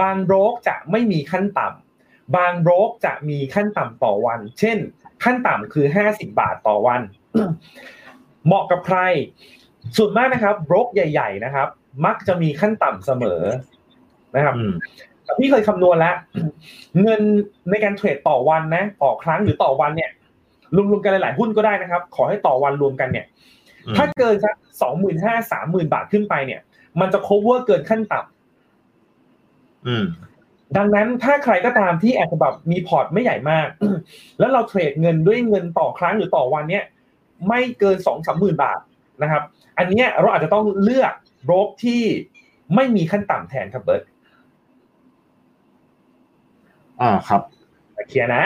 [0.00, 4.78] บางโบรกจะไม่มีขั้นต่ำบางโบรกจะมีขั้นต่ำต่อวัน เช่น
[5.24, 7.00] ขั้นต่ำคือห้าสิบาทต่อวัน
[8.46, 8.98] เหมาะกับใคร
[9.96, 11.68] ส่วนมากนะครับโบรกใหญ่ ๆ นะครับ
[12.06, 13.42] มักจะมีขั้นต่ำเสมอ
[14.36, 14.72] นะครับอืม
[15.38, 16.16] พี่เคยคำนวณแล้ว
[17.02, 17.20] เงิน
[17.70, 20.10] ในการเทรดต่อวันนะต่อครั้งหรือต่อวันเนี่ย
[20.74, 23.26] รวมๆกันหลายๆหุ้นก็ได้นะครับ ขอให้ต่อวันรวมกันเนี่ย
[23.86, 26.60] อืมถ้าเกินสักสองหมื่นห้าสามหมื่นบาทขึ้นไปเนี่ย
[27.00, 30.04] มันจะ cover เกินขั้นต่ำอืม
[30.76, 33.68] ดังนั้นถ้าใครก็ตามที่อาจจะแบบมีพอร์ตไม่ใหญ่มาก
[34.38, 36.84] แล้วเราเทรดเงินด้วยเงินต่อครั้งหรือต่อวันเนี่ย
[37.48, 38.80] ไม่เกินสองสามหมื่นบาท
[39.22, 39.42] นะครับ
[39.78, 41.12] อันเนี้ยเราอาจจะต้องเลือก
[41.44, 42.02] โบรกที่
[42.74, 44.02] ไม่มีขั้นต่ำแทนครับเบิร์ต
[47.00, 47.42] อ่าครับ
[48.08, 48.42] เคลียร์นะ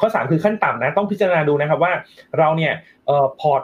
[0.00, 1.92] ข้อสามคือขั้นต่ำนะ ต้องพิจารณาดูนะครับว่า
[2.38, 2.72] เราเนี่ย
[3.06, 3.62] เอ่อพอร์ต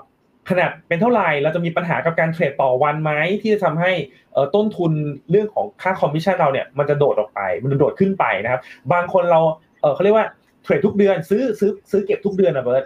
[0.50, 3.92] ขนาดเป็นเท่าไหร่ เราจะมีปัญหากับการเทรดต่อวันไหมที่จะทำให้
[4.32, 4.92] เอ่อต้นทุน
[5.30, 8.60] เรื่องของค่าคอมมิชชั่นเราเนี่ยมันจะโดดออกไป มันจะโดดขึ้นไปนะครับ
[8.92, 9.40] บางคนเรา
[9.80, 10.26] เออเขาเรียกว่า
[10.62, 12.84] เทรดทุกเดือนซื้อซื้อซื้อเก็บทุกเดือนนะเบิร์ต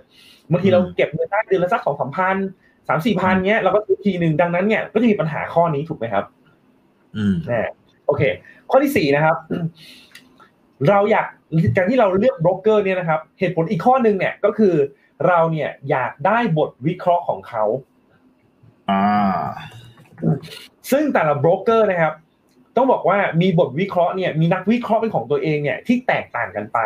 [0.52, 2.36] บางทีเราเก็บเงินได้เดือนละสักสองสามพัน
[2.88, 6.24] สามสี่พันเนี้ยเราก็ซื้อทีหนึ่งดังนั้นเนี่ยก็จะมีปัญหาข้อนี้ถูกไหมครับ
[7.16, 7.70] อืมนะ
[8.06, 8.22] โอเค
[8.70, 9.36] ข้อที่สี่นะครับ
[10.88, 11.26] เราอยาก
[11.76, 14.74] การที่เราเลือกโบรกเกอร์เนี่ยนะครับ เหตุผลอีกข้อหนึ่งเนี่ยก็คือ
[15.26, 17.64] เราเนี่ยอยากได้บทวิเคราะห์ของเขา
[18.90, 19.42] อ่า
[20.90, 22.14] ซึ่งแต่ละโบรกเกอร์นะครับ
[22.76, 26.78] ต้องบอกว่ามีบทวิเคราะห์เนี่ยมีนักวิเคราะห์เป็นของตัวเองเนี่ยที่แตกต่างกันไป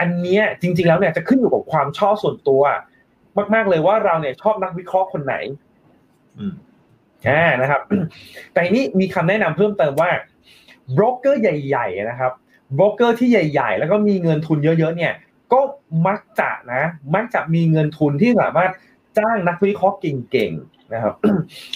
[0.00, 2.62] อันเนี้ยจริง ๆ แล้วเนี่ยจะขึ้นอยู่กับความชอบส่วนตัว
[3.54, 5.34] มาก ๆเลยว่าเราเนี่ยชอบนักวิเคราะห์คนไหน
[6.38, 6.52] อืม
[7.28, 7.80] อ่านะครับ
[8.52, 10.10] แต่ทีนี้มีคำแนะนำเพิ่มเติมว่า
[10.92, 12.32] โบรกเกอร์ใหญ่ ๆ นะครับ
[12.74, 15.12] โบรกเกอร์ที่ใหญ่ๆ แล้วก็มีเงินทุนเยอะๆเนี่ย
[15.52, 15.60] ก็
[16.06, 16.82] มักจะนะ
[17.14, 18.70] มักจะมีเงินทุนที่สามารถ
[19.18, 21.14] จ้างนักวิเคราะห์เก่งๆนะครับ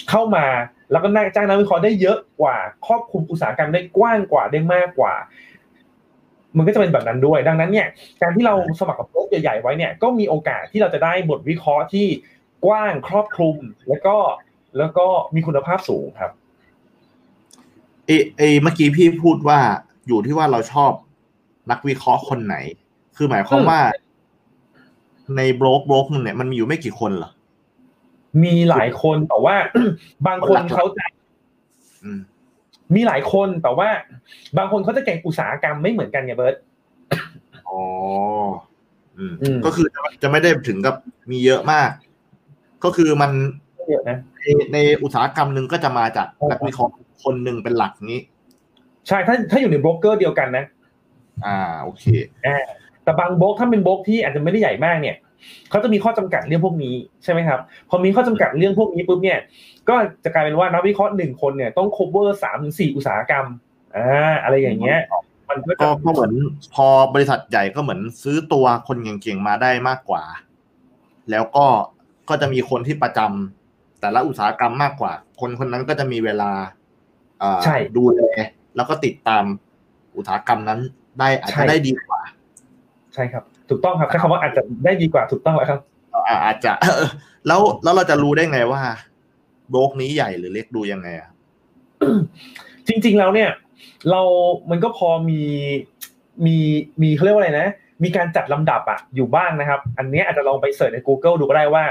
[0.09, 0.45] เข้ามา
[0.91, 5.13] แล้วก็จ้างนักวิเคราะห์ได้เยอะกว่าครอบคลุมอุตสาหกรรมได้กว้างกว่าได้มากกว่า
[6.57, 7.87] มันก็จะเป็นแบบนั้นด้วย ดังนั้นเนี่ย
[8.21, 12.07] การที่เราสมัครกับโบรกใหญ่ๆไว้เนี่ยก็มีโอกาสที่เราจะได้บทวิเคราะห์ที่
[12.65, 13.57] กว้างครอบคลุม
[13.89, 14.15] แล้วก็
[14.77, 16.31] แล้วก็มีคุณภาพสูงครับ
[18.07, 19.59] เอเอเมื่อกี้พี่พูดว่า
[20.07, 20.91] อยู่ที่ว่าเราชอบ
[21.71, 22.55] นักวิเคราะห์คนไหน
[23.17, 23.79] คือหมายความอืมว่า
[25.37, 27.31] ในโบรกโบรกนึงเนี่ยมันมีอยู่ไม่กี่คนเหรอ
[28.43, 29.55] มีหลายคนแต่ว่า
[30.27, 31.05] บางคนเขาจะ
[32.03, 32.19] อืม
[32.95, 33.89] มีหลายคนแต่ว่า
[34.57, 36.55] บางคนเขาจะเก่งอุตสาหกรรมไม่เหมือนกันไงเบิร์ต
[37.69, 37.81] อ๋อ
[39.17, 40.95] อืมอืมก็คือจะจะไม่ได้ถึงกับ
[41.31, 41.89] มีเยอะมาก
[42.83, 43.31] ก็คือมัน
[43.89, 48.19] เยอะนะในในอุตสาหกรรมหนึ่งก็จะมาจากอ๋อนักวิเคราะห์คนหนึ่งเป็นหลักนี้
[49.07, 50.65] ใช่ถ้าถ้าอยู่ในโบรกเกอร์เดียวกันนะ
[51.45, 52.03] อ่าโอเค
[53.03, 55.15] แต่บางโบรกถ้าเป็นโบรกที่อาจจะไม่ได้ใหญ่มากเนี่ย
[55.69, 59.39] เขาจะมีข้อจำกัดเรื่องพวกนี้ใช่ไหมครับ พอมีข้อจำกัดเรื่องพวกนี้ปุ๊บเนี่ย
[59.89, 63.45] ก็จะกลายเป็นว่านักวิเคราะห์หนึ่งคนเนี่ยต้อง cover สามถึงสี่อุตสาหกรรม
[63.95, 64.99] อ่าอะไรอย่างเงี้ย
[65.49, 66.33] มันก็ก็จะก็เหมือน
[66.75, 70.23] พอบริษัทใหญ่ก็เหมือนซื้อตัวคนเก่งๆมาได้มากกว่า
[71.31, 71.65] แล้วก็
[72.29, 76.51] ก็จะมีคนที่ประจำแต่ละอุตสาหกรรมมากกว่า คนคนนั้นก็จะมีเวลา
[77.39, 78.23] เอ่อใช่ดูแล
[78.75, 79.43] แล้วก็ติดตาม
[80.17, 80.79] อุตสาหกรรมนั้น
[81.19, 82.21] ได้อาจใช่จะได้ดีกว่า
[83.13, 85.79] ใช่ครับ ถูกต้องครับใช้คำว่าอาจจะได้ดีกว่าถูกต้องแล้วครับ
[86.27, 86.73] อ่าอาจจะ
[87.47, 88.81] แล้วแล้วเราจะรู้ได้ไงว่า
[89.69, 91.29] โบรกนี้ใหญ่หรือเล็กดูยังไงอะ
[92.87, 93.49] จริง ๆ แล้วเนี่ย
[94.09, 94.21] เรา
[94.69, 95.41] มันก็พอมี
[96.45, 96.57] มี
[97.01, 97.67] มีเขาเรียกว่าอะไรนะ
[98.03, 101.83] มีการจัดลำดับอะอยู่บ้างนะครับ อันเนี้ยอาจจะลองไป search ใน Google ดูก็ได้ว่า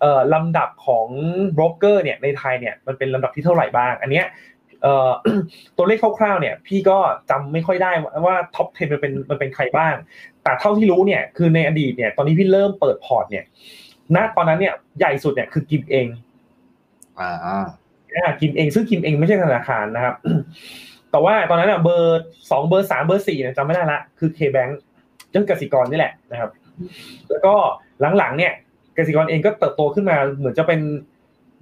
[0.00, 1.08] เอ่อลำดับของ
[1.54, 4.32] โบรกเกอร์เนี่ยในไทยเนี่ยมันเป็นลำดับที่เท่าไหร่บ้าง อันเนี้ยเอ่อ
[5.76, 6.98] ตัวเลขคร่าวๆเนี่ย พี่ก็
[7.30, 7.92] จำไม่ค่อยได้
[8.26, 9.94] ว่า top 10 มันเป็นมันเป็นใครบ้าง
[10.42, 13.44] แต่เท่าที่รู้เนี่ยคือในอดีตเนี่ยตอนนี้พี่เริ่มเปิดพอร์ตเนี่ย
[14.16, 16.06] ณตอนนั้นเนี่ยใหญ่สุดเนี่ยคือกิมเอง
[17.20, 20.14] อ่าอ่ากิมเองซึ่งกิมเองไม่ใช่ธนาคารนะครับ
[21.10, 24.72] แต่ว่าตอนนั้นอะเบอร์สองเบอร์สามเบอร์สี่เนี่ยจำไม่ได้ละคือ K-Bank
[25.30, 26.50] เรื่องกสิกรนี่แหละนะครับ
[27.30, 27.54] แล้วก็
[28.18, 28.52] หลังๆเนี่ย
[28.96, 30.80] กสิกรเองก็เติบโตขึ้นมาเหมือนจะเป็น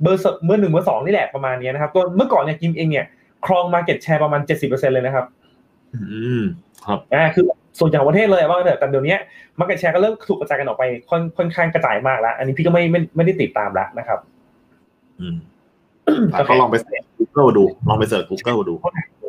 [0.03, 3.07] เบอร์สเบอร์หนึ่งเบอร์สองนี่แหละประมาณเนี้ยนะครับตัวเมื่อก่อนเนี่ยกิมเองเนี่ย
[3.47, 5.27] ครอง market share ประมาณเจ็ดสิบเปอร์เซ็นเลยนะครับ
[5.95, 6.03] อื
[6.41, 6.43] ม
[6.87, 7.45] ครับอ่าคือ
[7.79, 9.17] ส่วนใหญ่ของประเทศเลยว่างั้นเถอะแต่เดี๋ยวนี้
[9.59, 14.19] market share ก็เริ่มถูกกระจายกันออกไปค่อนค่อนข้างกระจายมากแล้ว อันนี้พี่ก็ไม่ไม่ไม่ได้ติดตามแล้วนะครับ
[15.21, 15.37] อืม
[16.33, 18.75] อะก็ลองไป search Google ดู ลองไป search Google ดู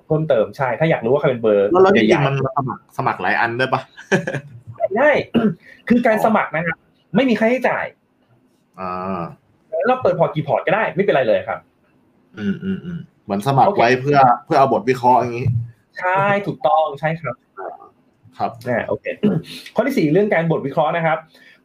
[0.08, 3.82] เพิ่มเติมใช่ ถ้าอยากรู้ว่าใครเป็นเบอร์ใหญ่ๆแล้วแล้วจริงๆมันสมัครสมัครหลายอันด้วยปะ
[4.38, 5.10] ได้
[5.90, 6.78] คือการสมัครนะครับ
[7.16, 7.86] ไม่มีค่าใช้จ่าย
[8.80, 9.22] อ่า
[9.88, 11.60] เราเปิดพอร์ตกี่พอร์ตก็ได้ไม่เป็นไรเลยครับ
[12.38, 15.48] อืมอืมอืมเหมือนสมัครโอเคไว้เพื่อเพื่อเอาบทวิเคราะห์อย่างนี้
[16.00, 17.36] ใช่ถูกต้องใช่ครับ
[18.38, 19.06] ครับนะโอเค
[19.76, 21.18] ข้อที่สี่เรื่องการบทวิเคราะห์นะครับ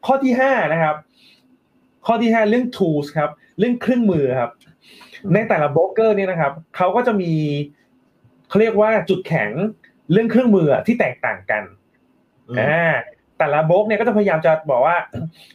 [0.07, 0.97] ข้อที่ห้านะครับ
[2.07, 4.51] ข้อที่ห้าเรื่อง tools ครับ เรื่องเครื่องมือครับ
[5.35, 7.33] ในแต่ละโบรกเกอร์เนี่ยนะครับเขาก็จะมี
[8.49, 9.51] เขาเรียกว่าจุดแข็ง
[10.13, 11.63] เรื่องเครื่องมือที่แตกต่างกัน
[12.49, 12.95] อืมอ่า
[13.39, 14.97] แต่ละโบรกเนี่ยก็จะพยายามจะบอกว่า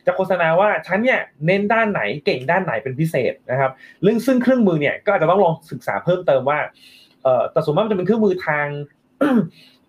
[0.05, 3.71] จะโฆษณาว่าฉันเนี่ยเน้นด้านไหนเก่งด้านไหนเป็นพิเศษนะครับ
[4.03, 6.59] เรื่องซึ่งเครื่องมือเนี่ยก็อาจจะต้องลองศึกษาเพิ่มเติมว่า
[7.23, 8.67] เอ่อแต่ส่วนมากมันจะเป็นเครื่องมือทาง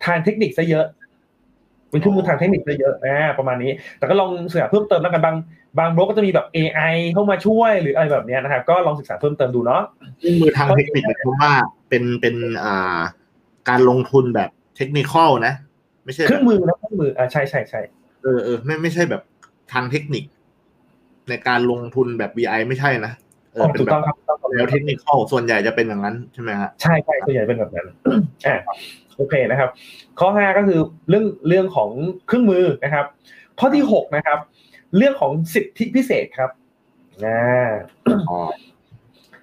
[0.04, 0.87] ทางเทคนิคซะเยอะ
[1.90, 5.37] เป็นเครื่องมือทางเทคนิคซะเยอะอ่าประมาณนี้ แต่ก็ลองศึกษาเพิ่มเติมแล้วกันบาง
[5.78, 9.83] บางบล็อกก็จะมีแบบ AI เข้ามาช่วยหรืออะไรแบบนี้นะครับก็ลองศึกษาเพิ่มเติมดูเนาะ
[10.18, 11.52] เครื่องมือทางเทคนิคหมายความว่า
[11.88, 12.98] เป็นเป็นอ่า
[13.68, 15.54] การลงทุนแบบเทคนิคอลนะ
[16.04, 17.80] ไม่ใช่เคแบรื่อบงมือนะเครื่องมืออ่าใช่ใช่ใช่
[18.22, 19.22] เออเออไม่ไม่ใช่แบบ
[19.72, 20.24] ทางเทคนิค
[21.28, 23.12] ในการลงทุนแบบ VI ไม่ใช่นะ
[23.52, 27.86] เออเป็นถูกแบต้อบงครับถูกต้องครับแนวเทคนิคอลส่วนใหญ่จะเป็นอย่างนั้นใช่ไหมฮะใช่ใช่สส่วนใหญ่เป็นแบบนั้น
[28.46, 28.56] อ่า
[29.16, 29.70] โอเคนะครับ
[30.18, 31.90] ข้อห้าก็คือเรื่องเรื่องของ
[32.26, 33.06] เครื่องมือนะครับ
[33.60, 34.38] ข้อที่หกนะครับ
[34.96, 36.50] เรื่องของสิทธิพิเศษครับ
[37.24, 37.70] อ่า
[38.30, 38.38] อ๋อ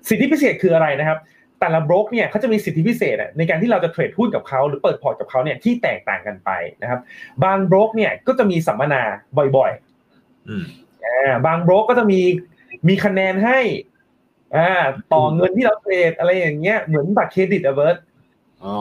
[0.08, 1.18] สิทธิพิเศษคืออะไรนะครับ
[1.62, 6.50] แต่ละโบรกเนี่ยเขาจะมีสิทธิพิเศษอะในการที่เราจะเทรดหุ้นกับเขาหรือเปิดพอร์ตกับเขาเนี่ยที่แตกต่างกันไป
[6.82, 7.00] นะครับ
[7.44, 9.02] บางโบรกเนี่ยก็จะมีสัมมนา
[9.58, 9.72] บ่อย
[10.50, 12.22] อืมๆอ่าบางโบรกก็จะมี
[12.88, 13.60] มีคะแนนให้
[14.56, 14.70] อ่า
[15.14, 17.98] ต่อเงินที่เราเทรดอะไรอย่างเงี้ยเหมือนบัตรเครดิตอะเบิร์ต
[18.64, 18.76] อ๋อ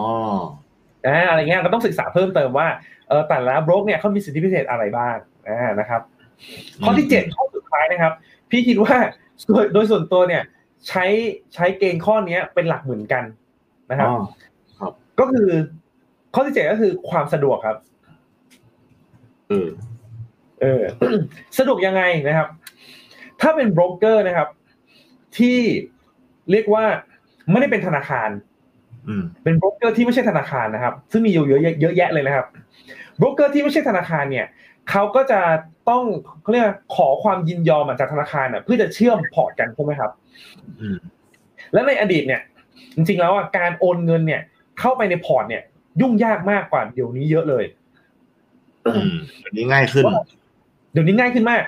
[1.07, 2.69] อ่าอะไรเงี้ยก็ต้องศึกษาเพิ่มเติมว่า
[3.09, 5.17] เออแต่ละบล็อกเนี่ยเขามีสิทธิพิเศษอะไรบ้าง
[5.49, 6.01] อ่านะครับ
[6.83, 8.13] ข้อที่เจ็ดข้อสุดท้ายนะครับ
[8.51, 8.97] พี่คิดว่า
[9.49, 10.43] โดยโดยส่วนตัวเนี่ย
[10.89, 11.05] ใช้
[11.55, 13.25] ใช้เกณฑ์ข้อเนี้ยเป็นหลักเหมือนกัน
[13.91, 14.15] นะครับอ๋
[14.85, 14.89] อ
[15.19, 15.49] ก็คือ
[16.35, 17.77] ข้อที่เจ็ดก็คือความสะดวกครับ
[19.49, 19.69] เออ
[20.61, 20.83] เออ
[21.59, 22.49] สะดวกยังไงนะครับ
[23.41, 24.49] ถ้าเป็นโบรกเกอร์นะครับ
[25.39, 25.59] ที่
[26.51, 26.85] เรียกว่า
[27.51, 28.31] ไม่ได้เป็นธนาคาร
[29.09, 32.47] อืมเป็นโบรกเกอร์ที่ไม่ใช่ธนาคารนะครับ ซึ่งมีอยู่เยอะแยะเยอะแยะเลยนะครับ
[33.19, 34.47] โบรกเกอร์ที่ไม่ใช่ธนาคารเนี่ย
[34.91, 35.41] เขาก็จะ
[35.91, 36.05] ต้อง
[36.43, 40.11] เขาเรียกว่าขอความยินยอมจากธนาคารน่ะเพื่อจะเชื่อมพอร์ตกันใช่ไหมครับ
[40.81, 40.99] อืม
[41.73, 42.41] และในอดีตเนี่ย
[42.95, 44.41] จริงๆแล้วอะการโอนเงินเนี่ย
[44.81, 45.63] เข้าไปในพอร์ตเนี่ย
[46.01, 47.65] ยุ่งยากมากกว่าเดี๋ยวนี้เยอะเลย
[48.87, 50.05] อืมอันนี้ง่ายขึ้น
[50.93, 51.63] เดี๋ยวนี้ง่ายขึ้นมาก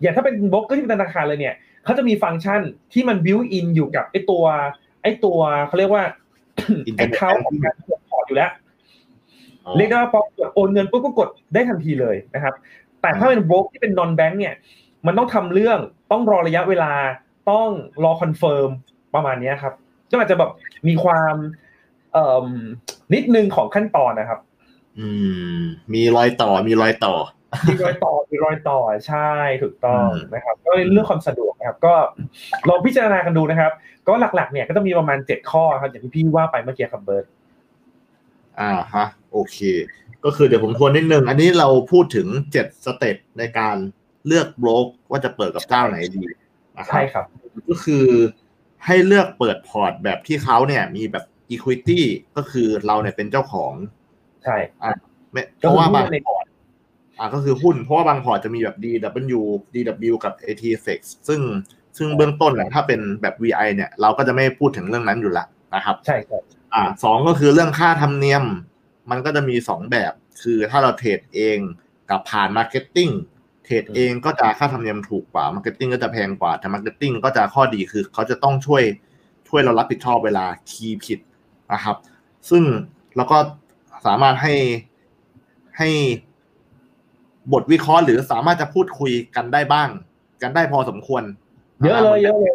[0.00, 2.60] อย่างถ้าเป็นโบรกเกอร์ที่เป็นธนาคารเลยเนี่ยเขาจะมีฟังก์ชัน
[2.92, 4.44] ที่มัน built-in อยู่กับไอตัว
[5.02, 6.04] ไอตัวเขาเรียกว่า
[6.88, 8.59] Internet account ของการเปิดพอร์ตอยู่แล้วอ๋อ
[9.76, 12.54] เรียกได้ว่าพอกดโอนเงินปุ๊บก็กดได้ทันทีเลยนะครับ
[13.00, 14.54] แต่ถ้าเป็นโบรกที่เป็น non-bank เนี่ย
[15.06, 15.78] มันต้องทำเรื่อง
[16.10, 16.92] ต้องรอระยะเวลา
[17.50, 17.68] ต้อง
[18.04, 18.68] รอ confirm
[19.14, 19.74] ประมาณเนี้ยครับ
[20.10, 20.50] ก็อาจจะแบบ
[20.88, 21.34] มีความ
[22.12, 22.48] เอ่อ
[23.14, 24.40] นิดนึงของขั้นตอนนะครับ
[24.98, 25.08] อื
[25.58, 25.60] ม
[25.94, 27.14] มีรอยต่อมีรอยต่อ
[27.68, 29.30] มีรอยต่อมีรอยต่อใช่
[29.62, 31.94] ถูกต้องอืมนะครับ ก็เรื่องความสะดวกนะครับ ก็
[32.68, 33.72] ลองพิจารณากันดูนะครับ
[34.08, 37.24] ก็หลักๆเนี่ยก็จะมีประมาณเจ็ดข้อครับอย่างที่พี่ว่าไปเมื่อกี้ครับเบิร์ต
[38.58, 39.58] อ่าฮะโอเค
[40.24, 43.76] ก็คือเดี๋ยวผมทวนนิดนึง อันนี้เราพูดถึงเจ็ด step ในการ
[44.26, 46.24] เลือกโบรกว่าจะเปิดกับเจ้าไหนดี
[46.78, 47.24] นะครับใช่ครับ
[47.70, 48.04] ก็คือ
[48.86, 52.00] ให้เลือกเปิดพอร์ตแบบที่เขาเนี่ยมีแบบ equity
[52.36, 53.72] ก็คือเราเนี่ยเป็นเจ้าของ
[54.44, 54.56] ใช่
[55.32, 56.46] ไม่เพราะว่าบางในพอร์ต
[57.18, 59.40] อ่าก็คือหุ้นเพราะว่าบางพอร์ตจะมีแบบ DW
[59.74, 61.40] DW กับ TFEX ซึ่ง
[61.98, 66.42] ซึ่งเบื้องต้นเนี่ยถ้าเป็นแบบ VI เนี่ย เราก็จะไม่พูดถึงเรื่องนั้นอยู่ละนะครับ ใช่ครับ
[66.74, 68.44] อ่าสองก็คือเรื่องค่าธรรมเนียม
[69.10, 71.58] มันก็จะมีสองแบบ คือถ้าเราเทรดเอง
[72.10, 73.10] กับผ่าน marketing
[73.64, 78.82] เทรดเองก็จะค่าธรรมเนียมถูกกว่า marketing ก็จะแพงกว่าแต่ marketing ก็จะข้อดีคือเขาจะต้องช่วย
[79.48, 81.18] ช่วยเรารับผิดชอบเวลา key ผิด
[81.72, 81.96] นะครับ
[82.50, 82.62] ซึ่ง
[83.16, 83.38] เราก็
[84.06, 84.54] สามารถให้
[85.78, 85.88] ให้
[87.52, 89.88] บทวิเคราะห์หรือสามารถจะพูดคุยกันได้บ้าง
[90.42, 91.22] กันได้พอสมควร
[91.84, 92.52] เยอะเลยเยอะเลย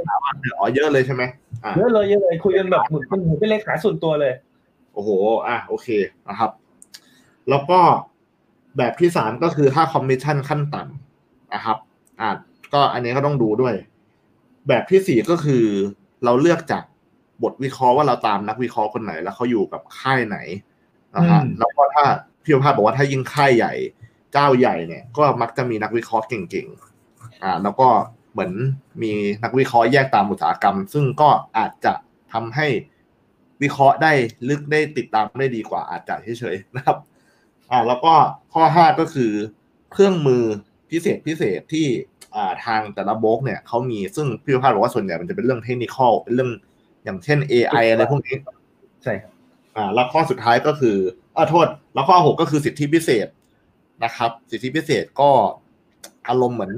[0.58, 1.45] อ๋อเยอะเลยใช่ไหมอ่า
[1.76, 4.34] เยอะเลยเยอะเลยคุยกันแบบเหมือนเป็นเหมือนเป็นเลขาส่วนตัวเลย
[4.94, 5.10] โอ้โห
[5.48, 5.88] อะโอเค
[6.30, 6.52] นะครับ
[7.50, 7.80] แล้วก็
[8.78, 11.78] แบบที่สามก็คือถ้าคอมมิชชั่นขั้นต่ำนะครับ
[12.22, 12.30] อะ
[12.74, 13.76] ก็อันนี้ก็ต้องดูด้วย
[14.68, 15.66] แบบที่สี่ก็คือ
[16.26, 16.84] เราเลือกจาก
[17.44, 20.38] บทวิเคราะห์ว่าเราตามนักวิเคราะห์คนไหน แล้วเขาอยู่กับค่ายไหน
[21.16, 22.06] นะฮะอืมแล้วก็ถ้า
[22.44, 23.74] พี่ประภาสบอกว่าถ้ายิ่งค่ายใหญ่
[24.34, 27.88] เจ้าใหญ่เนี่ย ก็มักจะมีนักวิเคราะห์เก่งๆอ่า แล้วก็
[28.36, 28.54] เหมือน
[29.02, 29.12] มี
[29.44, 31.94] นักวิเคราะห์แยกตามอุตสาหกรรม ซึ่งก็อาจจะ
[32.34, 32.68] ทำให้
[33.62, 34.14] วิเคราะห์ได้
[34.50, 36.98] ลึกได้ติดตามได้ดีกว่าอาจจะเฉยๆนะครับ
[37.72, 38.14] อ่าแล้วก็
[38.54, 39.32] ข้อห้าก็คือ
[39.92, 40.44] เครื่องมือ
[40.92, 41.88] พิเศษพิเศษที่
[42.36, 46.52] อ่าทางแต่ละบล็อกเนี่ยเขามีซึ่งพี่ประภาบอกว่าส่วนใหญ่มันจะเป็นเรื่องเทคนิคอลเป็นเรื่อง
[47.04, 48.36] อย่างเช่น AI อะไรพวกนี้
[49.04, 49.32] ใช่ครับ
[49.76, 50.98] อ่าแล้วข้อสุดท้ายก็คือ
[51.36, 53.28] อ่าโทษ แล้วข้อหกก็คือสิทธิพิเศษ
[54.04, 55.30] นะครับ สิทธิพิเศษก็
[56.28, 56.74] อารมณ์เหมือน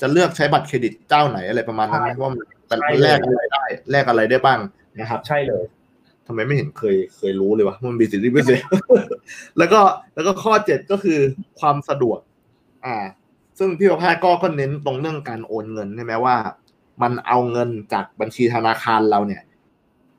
[0.00, 4.58] จะเลือกใช้บัตรเครดิตเจ้าไหนอะไรประมาณนั้นนะว่ามันแต่แลกอะไรได้แลกอะไรได้บ้าง
[4.98, 5.64] นะครับ ใช่เลย
[6.26, 8.62] ทำไมไม่เห็นเคยเคยรู้เลยวะมันมีสิทธิพิเศษ
[9.58, 9.80] แล้วก็
[10.14, 11.18] แล้วก็ข้อเจ็ดก็คือ
[11.60, 12.18] ความสะดวก
[12.86, 12.96] อ่า
[13.58, 16.36] ซึ่งพี่ประภาสก็ก็เน้นตรงเรื่องการโอนเงินใช่ไหมว่า
[17.02, 19.42] มันเอาเงินจากบัญชีธนาคารเราเนี่ย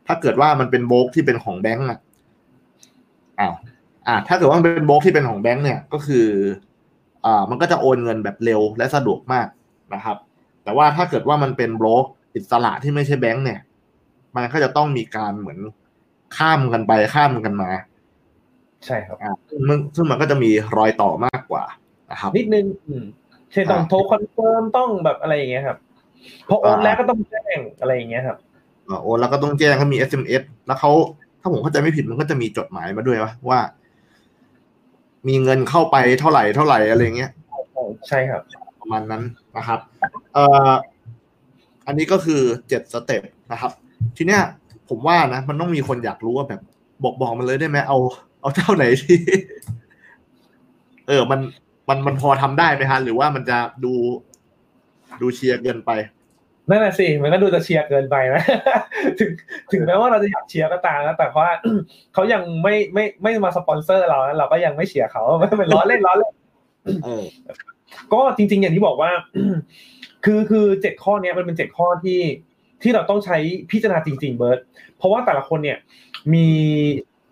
[0.07, 1.99] ถ้าเกิดว่ามันเป็นโบกที่เป็นของแบงก์อะ
[3.39, 3.53] อ้าว
[4.07, 6.27] อ่า ถ้าเกิดว่ามันเป็นโบรกที่เป็นของแบงก์เนี่ยก็คือ
[7.25, 9.47] อ่ามันก็จะโอนเงินแบบเร็วและสะดวกมาก
[9.93, 10.17] นะครับ
[10.63, 13.59] แต่ว่าถ้าเกิดว่ามันเป็นโบรกอิสระที่ไม่ใช่แบงก์เนี่ย
[14.35, 15.59] มันก็จะต้องมีการเหมือน
[16.37, 17.69] ข้ามกันไปข้ามกันมา
[18.85, 21.63] ใช่ครับอ่าซึ่งมันซึ่งมันก็จะมีรอยต่อมากกว่า
[22.11, 23.03] นะครับนิดนึงอืม
[23.51, 25.77] เช่นต้องอ่าโทร confirm ต้องแบบอะไรอย่างเงี้ยครับ
[26.49, 28.37] พอโอนอ่าแล้วก็ต้องแจ้งอะไรอย่างเงี้ยครับ
[28.87, 30.91] อ่าโอนแล้วก็ต้องแจ้งเขามี SMS แล้วเขา
[31.41, 33.59] ถ้าผมเข้าใจไม่ผิดมันก็จะมีจดหมายมาด้วยวะว่า
[35.27, 37.31] มีเงินเข้าไปเท่าไหร่เท่าไหร่อะไรเงี้ย
[38.07, 38.41] ใช่ครับ
[38.89, 39.23] ประมาณนั้น
[39.57, 39.79] นะครับ
[40.33, 40.71] เอ่อ
[41.87, 43.21] อันนี้ก็คือเจ็ดสเต็ป
[43.51, 43.71] นะครับ
[44.17, 44.41] ทีเนี้ย
[44.89, 46.61] ผมว่านะ มันต้องมีคนอยากรู้ว่าแบบ
[47.03, 47.97] บอกบอกมันเลยได้ไหมเอา
[48.41, 49.17] เอาเจ้าไหนที่
[51.07, 51.39] เออ มัน
[51.89, 53.93] มันมันพอทำได้ไหมฮะหรือว่ามันจะดู
[55.21, 55.91] ดูเชียร์เกินไป
[56.69, 58.43] นั่นแหละสิมันก็ดูจะเชียร์เกินไปนะ
[59.19, 59.31] ถึง
[59.71, 61.49] ถึงแม้ว่าเราจะอยากเชียร์ก็ตามนะแต่ว่า
[62.13, 66.33] เขายังไม่ไม่ไม่มาสปอนเซอร์เรานะเราก็ยังไม่เชียร์เขาไม่เป็นล้อเล่นล้อเล่น
[67.03, 67.23] เออ
[68.13, 69.11] ก็จริง ๆ อย่างที่บอกว่า
[70.25, 72.19] คือคือเจ็ดข้อเนี้ยมันเป็นเจ็ดข้อที่
[72.81, 73.37] ที่เราต้องใช้
[73.71, 74.59] พิจารณาจริง ๆ เบิร์ต
[74.97, 75.77] เพราะว่าแต่ละคนเนี่ย
[76.33, 76.47] มี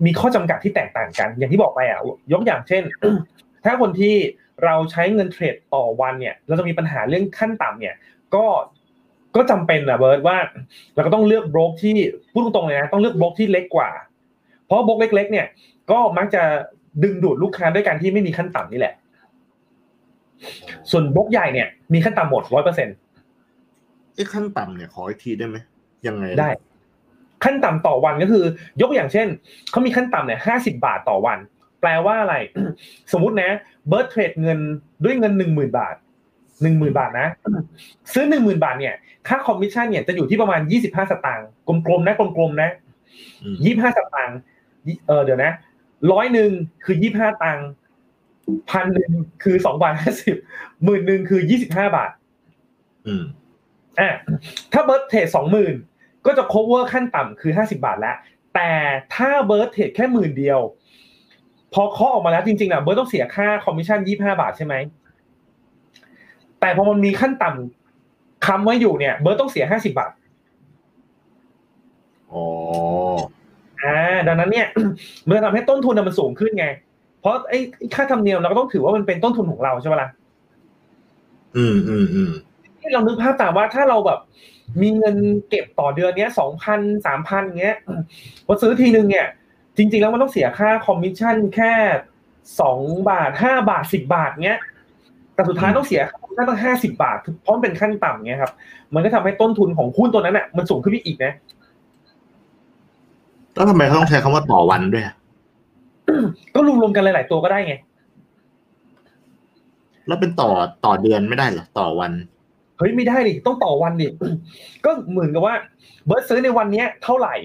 [0.05, 1.99] มีข้อจำกัดที่แตกต่างกัน อย่างที่บอกไปอะ
[2.33, 2.83] ยกอย่างเช่น
[3.65, 4.15] ถ้าคนที่
[4.63, 7.95] เราใช้เงินเทรดต่อวันเนี่ย เราจะมีปัญหาเรื่องขั้นต่ำเนี่ย
[8.35, 8.45] ก็
[9.35, 10.37] ก็จำเป็นนะเบิร์ตว่า
[10.95, 11.95] เราก็ต้องเลือกบล็อกที่
[12.31, 13.89] พูดตรงๆเลยนะต้องเลือกบล็อกที่เล็กกว่า
[14.65, 15.47] เพราะบล็อกเล็ก ๆ เนี่ย
[15.91, 16.43] ก็มักจะ
[17.03, 18.93] ดึงดูดลูกค้าด้วยการที่ไม่มีขั้นต่ำนี่แหละ
[20.91, 22.87] ส่วนบล็อกใหญ่เนี่ยมีขั้นต่ำหมดร้อยเปอร์เซ็น
[24.15, 25.57] ไอ้ขั้นต่ำเนี่ยขออีกทีได้ไหม
[26.07, 26.49] ยังไงนะได้
[27.43, 28.43] ขั้นต่ำต่อวันก็คือ
[28.81, 29.27] ยกอย่างเช่น
[29.71, 31.37] เขามีขั้นต่ำเนี่ยห้าสิบบาทต่อวัน
[31.81, 32.35] แปลว่าอะไร
[33.13, 33.49] สมมุตินะ
[33.87, 34.59] เบิร์ดเทรดเงิน
[35.03, 35.95] ด้วยเงินหนึ่งหมื่นบาท
[36.61, 37.27] หนึ่งหมื่นบาทนะ
[38.13, 38.95] ซื้อหนึ่งหมื่นบาทเนี่ย
[39.27, 41.47] ค่าคอมมิชชั่นเนี่ยจะอยู่ที่ประมาณยี่สิบห้าสตางค์
[41.87, 42.69] กลมๆนะกลมๆนะ
[43.43, 44.37] อืมยี่ห้าสตางค์
[45.07, 45.51] เออเดี๋ยวนะ
[46.11, 46.49] ร้อยหนึ่ง
[46.85, 47.67] คือยี่ห้าตังค์
[48.69, 49.11] พันหนึ่ง
[49.43, 50.35] คือสองบาทห้าสิบ
[50.83, 52.11] หมื่นหนึ่งคือยี่สิบห้าบาท
[53.07, 53.23] อืม
[53.99, 54.09] อะ
[54.73, 55.75] ถ้าเบิร์ดเทรดสองหมื่น
[56.25, 58.15] ก็จะ cover ขั้นต่ำคือห้าสิบบาทแล้ว
[58.55, 58.71] แต่
[59.15, 60.59] ถ้าเบิร์ดเทรดแค่หมื่นเดียว
[61.73, 64.75] พอเคาะออกมาแล้วจริงๆอะเบิร์ดต้องเสียค่าคอมมิชชั่นยี่ห้าบาทใช่ไหม
[66.59, 70.11] แต่พอมันมีขั้นต่ำค้ำไว้อยู่เนี่ย เบิร์ดต้องเสียห้าสิบบาท
[72.31, 72.45] อ๋อ
[73.83, 74.67] อ่าดังนั้นเนี่ย
[75.27, 76.67] มันจะทำให้ต้นทุนน่ะมันสูงขึ้นไง
[77.21, 80.09] เพราะไอ้ไอ้ค่าธรรมเนียมเราก็ต้องถือว่ามันเป็นต้นทุนของเราใช่ไหมล่ะ
[81.57, 82.31] อืมอืมอืม
[82.79, 84.19] ที่เรานึกภาพตามว่าถ้าเราแบบ
[84.81, 85.15] มีเงิน
[85.49, 87.77] เก็บต่อเดือนเนี้ยสองพันสามพันเงี้ย
[88.45, 89.27] พอซื้อทีนึงเนี่ย
[89.77, 91.73] จริง ๆ แล้วมันต้องเสียค่าคอมมิชชั่นแค่
[92.61, 94.59] สองบาทห้าบาทสิบบาทเงี้ย
[95.33, 98.51] แต่สุดท้ายต้องเสียค่าคอมมิชชั่นตั้งห้าสิบบาทเพราะมันเป็นขั้นต่ำเงี้ยครับ
[98.93, 101.33] มันก็ทำให้ต้นทุนของหุ้นตัวนั้นอะ มันสูงขึ้นไปอีกนะ
[103.53, 105.15] แล้วทำไมเขาต้องใชคำว่าต่อวันด้วยอะ
[106.53, 107.73] ก็รวมๆกันหลายๆตัวก็ได้ไง
[110.07, 110.49] แล้วเป็นต่อ
[110.85, 112.11] ต่อเดือนไม่ได้เหรอต่อวัน
[112.77, 114.07] เฮ้ยไม่ได้ดิต้องต่อวันดิ
[114.85, 115.55] ก็เหมือนกับว่า
[116.05, 117.35] เบิร์ดซื้อในวันเนี้ยเท่าไหร่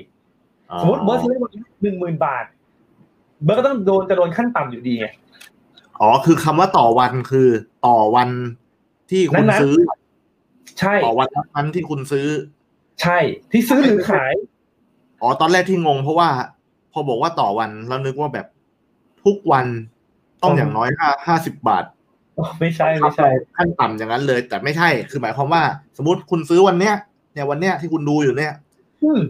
[0.71, 2.45] อ๋อสมมติเบิร์ดซื้อในวันนี้หนึ่งหมื่นบาท
[3.45, 5.07] เบิร์ดก็ต้องโดนจะโดนขั้นต่ำอยู่ดีไง
[6.01, 7.49] อ๋อคือคำว่าต่อวันคือ
[7.87, 8.29] ต่อวัน
[9.11, 9.75] ที่คุณนั้นๆซื้อ
[10.79, 12.27] ใช่ต่อวันนั้นที่คุณซื้อ
[13.03, 13.19] ใช่
[13.53, 14.33] ที่ซื้อหรือขาย
[15.23, 16.29] อ๋อตอนแรกที่งงเพราะว่า
[16.93, 18.47] พอบอกว่าต่อวันแล้วนึกว่าแบบ
[19.25, 19.67] ทุกวัน
[20.43, 21.85] ต้องอย่างน้อยห้าห้าสิบบาท
[22.61, 25.63] ไม่ใช่ไม่ใช่ขั้นต่ำอย่างนั้นเลย แต่ไม่ใช่คือหมายความว่า
[25.97, 26.95] สมมติคุณซื้อวันเนี้ย
[27.33, 28.53] เนี่ยวันเนี้ยที่คุณดูอยู่เนี่ย
[29.03, 29.21] อืม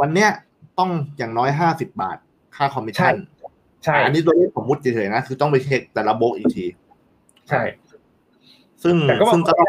[0.00, 0.30] วันเนี้ย
[0.78, 2.16] ต้องอย่างน้อยห้าสิบบาท
[2.56, 3.14] ค่าคอมมิชชั่น
[3.84, 6.66] ใช่ อันนี้ตัวเลขสมมติเฉยๆนะ คือต้องไปเช็คแต่ละโบรกอีกที
[7.48, 7.62] ใช่
[8.82, 9.68] ซึ่งแต่ก็บอกซึ่งก็ต้อง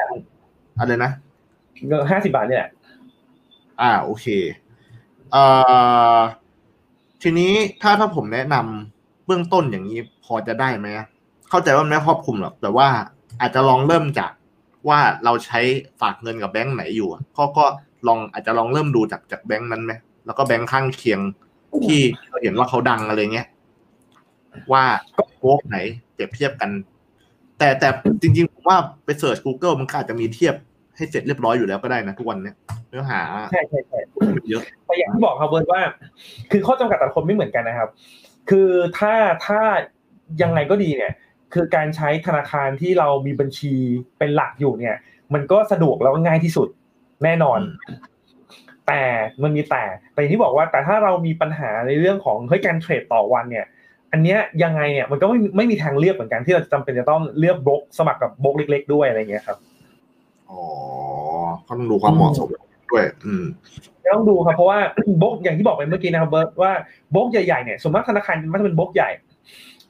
[0.79, 1.11] อะไรนะ
[2.11, 2.71] ห้าสิบบาทนี่แหละ
[3.81, 4.25] อ่า โอเค
[5.31, 5.43] เอ่
[6.15, 6.17] อ
[7.21, 7.51] ทีนี้
[7.81, 8.98] ถ้าถ้าผมแนะนำ
[9.29, 10.87] เบื้องต้นอย่างนี้พอจะได้ไหม
[11.49, 12.87] เข้าใจว่ามันไม่ครอบคลุมหรอกแต่ว่า
[13.41, 14.31] อาจจะลองเริ่มจาก
[14.89, 15.59] ว่าเราใช้
[16.01, 17.65] ฝากเงินกับแบงก์ไหนอยู่อะก็ก็
[18.07, 19.93] ลองอาจจะลองเริ่มดูจากจากแบงก์นั้นไหม
[20.25, 21.19] แล้วก็แบงก์ข้างเคียง
[21.85, 23.47] ที่เราเห็นว่าเขาดังอะไรเงี้ย
[24.71, 24.83] ว่า
[25.39, 25.77] โก๊กไหน
[26.13, 26.69] เปรียบเทียบกัน
[27.59, 27.89] แต่แต่
[28.21, 30.55] จริง ๆ ผมว่าไปเสิร์ช Google มันก็อาจจะมีเทียบ
[30.95, 32.55] ให้เสร็จเรียบร้อยอยู่แล้วก็ได้นะทุกวันเนี้ย
[32.89, 33.21] เนื้อหา
[33.51, 33.99] ใช่ใช่ใช่
[34.49, 35.81] เยอะแต่อย่างที่บอกครับเบิร์ดว่า
[36.51, 37.89] คือข้อจำกัดแต่ละคนไม่เหมือนกันนะครับ
[38.49, 39.13] คือถ้า
[39.45, 39.59] ถ้า
[40.41, 41.13] ยังไงก็ดีเนี่ย
[41.53, 43.73] คือการใช้ธนาคารที่เรามีบัญชี
[44.17, 44.95] เป็นหลักอยู่เนี่ย
[45.33, 46.67] มันก็สะดวกแล้วง่ายที่สุด
[47.23, 47.59] แน่นอน
[48.87, 49.01] แต่
[49.43, 49.83] มันมีแต่
[50.13, 53.65] แต่ที่บอกว่าแต่ถ้าเรามีปัญหาในเรื่องของเฮ้ยการเทรดต่อวันเนี่ย
[54.11, 59.57] อันเนี้ยยังไงเนี่ยมันก็ไม่ไม่มีทางเลือกเหมือนกันที่เราจะจำเป็นจะต้องเลือกบล็อกสมัครกับบล็อกเล็ก ๆ ด้วยอะไรเงี้ยครับ
[60.49, 60.61] อ๋อ
[61.67, 62.49] ต้องดูความเหมาะสม
[62.91, 63.45] ด้วย อืม
[64.15, 64.79] ต้องดูครับเพราะว่า
[65.21, 66.71] บล็อกอย่างที่บอกไปเมื่อกี้นะครับเบิร์ตว่า
[67.13, 69.09] บล็อกใหญ่ๆเนี่ยส่วนมากธนาคารมันจะเป็นบล็อกใหญ่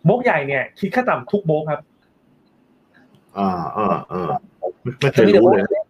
[0.08, 1.82] บล็อกใหญ่เนี่ยคิดค่าต่ำทุกบล็อกครับ
[3.38, 4.26] อ่าอ่าอ่า
[5.00, 5.84] ไม่เคจะยมีแต่บรู้ล็อกเลย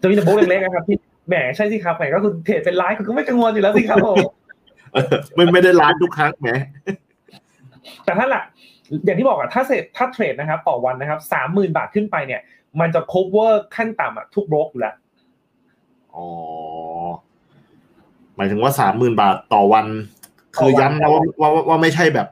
[0.00, 0.96] จะมีแต่บล็อกเล็กๆนะครับที่
[1.28, 4.16] แหมใช่สิครับแหมก็คือเทรดเป็นไลฟ์คุณก็ไม่กังวลอยู่แล้วสิครับผม
[4.92, 6.48] เออไม่ไม่ได้ร้านทุกครั้งแหม
[8.04, 8.44] แต่ถ้าหลัก
[9.04, 12.40] อย่างที่บอกอะถ้าเสร็จถ้าเทรดนะครับต่อวันนะครับสามหมื่นบาทขึ้นไปเนี่ย
[12.80, 14.94] มันจะ cover ขั้นต่ำอะทุกบล็อกอยู่แล้ว
[16.16, 16.26] อ๋อ
[18.36, 19.86] หมายถึงว่าสามหมื่นบาทต่อวัน
[20.56, 22.26] คือย้ำนะว่าว่าว่าว่าไม่ใช่แบบ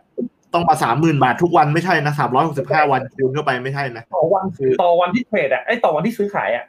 [0.55, 6.65] ต้องมาสามหมื่นบาททุกวันไม่ใช่นะสามร้อยหกสิบห้าวันคูณเข้าไปไม่ใช่นะต่อวันคือต่อวันที่เทรดอะไอ้ต่อวันที่ซื้อขายอะ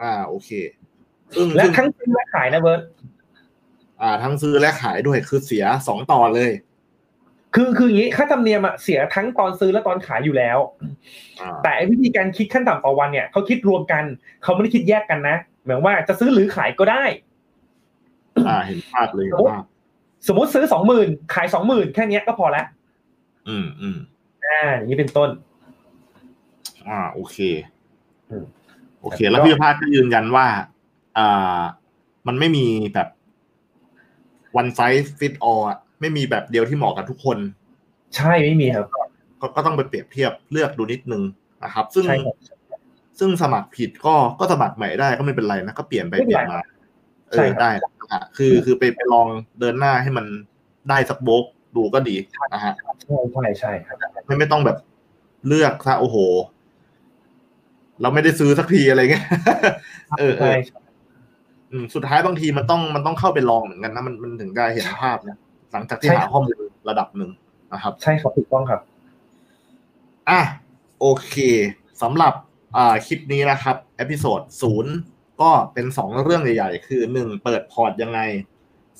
[0.00, 0.50] อ่า โอเค
[1.36, 2.80] ซึ่งและซึ่งทั้งซื้อและขายนะเบิร์ต
[4.02, 6.50] อ่า ทั้งซื้อและขายด้วยคือเสียสองต่อเลย
[7.54, 10.58] คือคืออย่างนี้ค่าธรรมเนียมอะเสียทั้งตอนซื้อและตอนขายอยู่แล้ว
[11.40, 14.04] อ่าแต่ไอ้วิธีการคิดขั้นต่ำต่อวันเนี่ยเขาคิดรวมกัน
[14.42, 17.04] เขาไม่ได้คิดแยกกันนะ หมายว่าจะซื้อหรือขายก็ได้
[18.48, 19.64] อ่าเห็นภาพเลยเห็นภาพ
[20.28, 22.64] สมมติซื้อสองหมื่นขายสองหมื่นแค่เนี้ยก็พอละ
[23.48, 23.96] อืมอืม
[24.46, 25.30] อ่าอย่างนี้เป็นต้น
[26.88, 27.36] อ่า โอเค
[28.30, 28.44] อืม
[29.00, 30.46] โอเค แล้วพี่ภาคก็ยืนยันว่า
[31.18, 31.60] อ่า
[32.26, 33.08] มันไม่มีแบบ
[34.60, 37.38] one size fit all อะไม่มีแบบเดียวที่เหมาะกับทุกคน
[38.16, 38.86] ใช่ไม่มีครับ
[39.40, 41.22] ก็ก็ต้องไปเปรียบเทียบเลือกดูนิดนึง
[41.64, 42.36] นะครับ ซึ่งใช่ครับ
[43.18, 46.60] ซึ่งสมัครผิดก็ก็สมัครใหม่ได้ก็ไม่เป็นไรนะก็เปลี่ยนไปไม่เปเป็นลี่ไรยนมา
[47.30, 49.26] เอใช่อครับได้นะฮะคือคือไปไปลอง
[49.60, 50.26] เดินหน้าให้มัน
[50.88, 51.44] ได้สักโบก
[51.76, 52.16] ดูก็ดี
[52.54, 53.96] นะฮะใช่ใช่ใช่ครับ
[54.26, 54.78] ไม่ไม่ต้องแบบ
[55.46, 56.16] เลือกซะโอ้โห
[58.00, 59.26] เราไม่ได้ซื้อสักทีอะไรเงี้ย
[60.18, 60.82] เออเอใช่อ
[61.70, 65.38] อืมสุดท้ายบางทีมันต้องมันต้องเข้าไปลองเหมือนกันนะมันมันถึงจะเห็นภาพนะ
[65.72, 67.30] หลังจากที่หาข้อมูลระดับหนึ่ง
[67.72, 68.80] นะครับ ใช่ครับถูกต้องครับ
[70.30, 70.40] อะ
[71.00, 71.36] โอเค
[72.02, 72.51] สำหรับอ่า
[73.06, 74.94] คลิปนี้นะครับ episode ศูนย์
[75.42, 78.20] ก็เป็นสองเรื่องใหญ่ๆ คือหนึ่งเปิดพอร์ตยังไง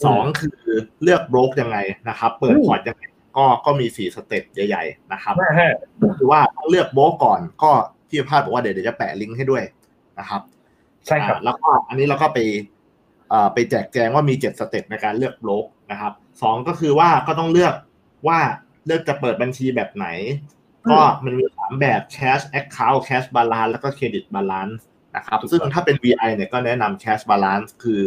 [0.04, 0.58] สองคือ
[1.02, 3.02] เลือกโบรกยังไงนะครับ เปิดพอร์ตยังไง
[3.36, 5.72] ก็ก็มีสี่ step ใหญ่ๆนะครับมาฮะ
[6.18, 7.70] คือว่าต้องเลือกโบรกก่อนก็
[8.08, 9.62] พี่ภาสบอกว่าเดี๋ยวเดี๋ยวจะแปะลิงก์ให้ด้วย
[10.18, 10.40] นะครับ
[11.06, 12.38] ใช่ครับอ่าแล้วก็อันนี้เราก็ไป
[13.32, 16.12] อ่าไปแจกแจงว่ามีเจ็ด step ในการเลือกโบรกนะครับ
[16.42, 17.74] สองก็คือว่าก็ต้องเลือก
[18.28, 18.38] ว่า
[18.86, 20.06] เลือกจะเปิดบัญชีแบบไหน
[20.90, 24.80] ก็มันมีสามแบบ cash account cash balance แล้วก็ credit balance
[25.16, 28.02] นะครับ ซึ่งถ้าเป็น VI เนี่ยก็แนะนำ cash balance คือ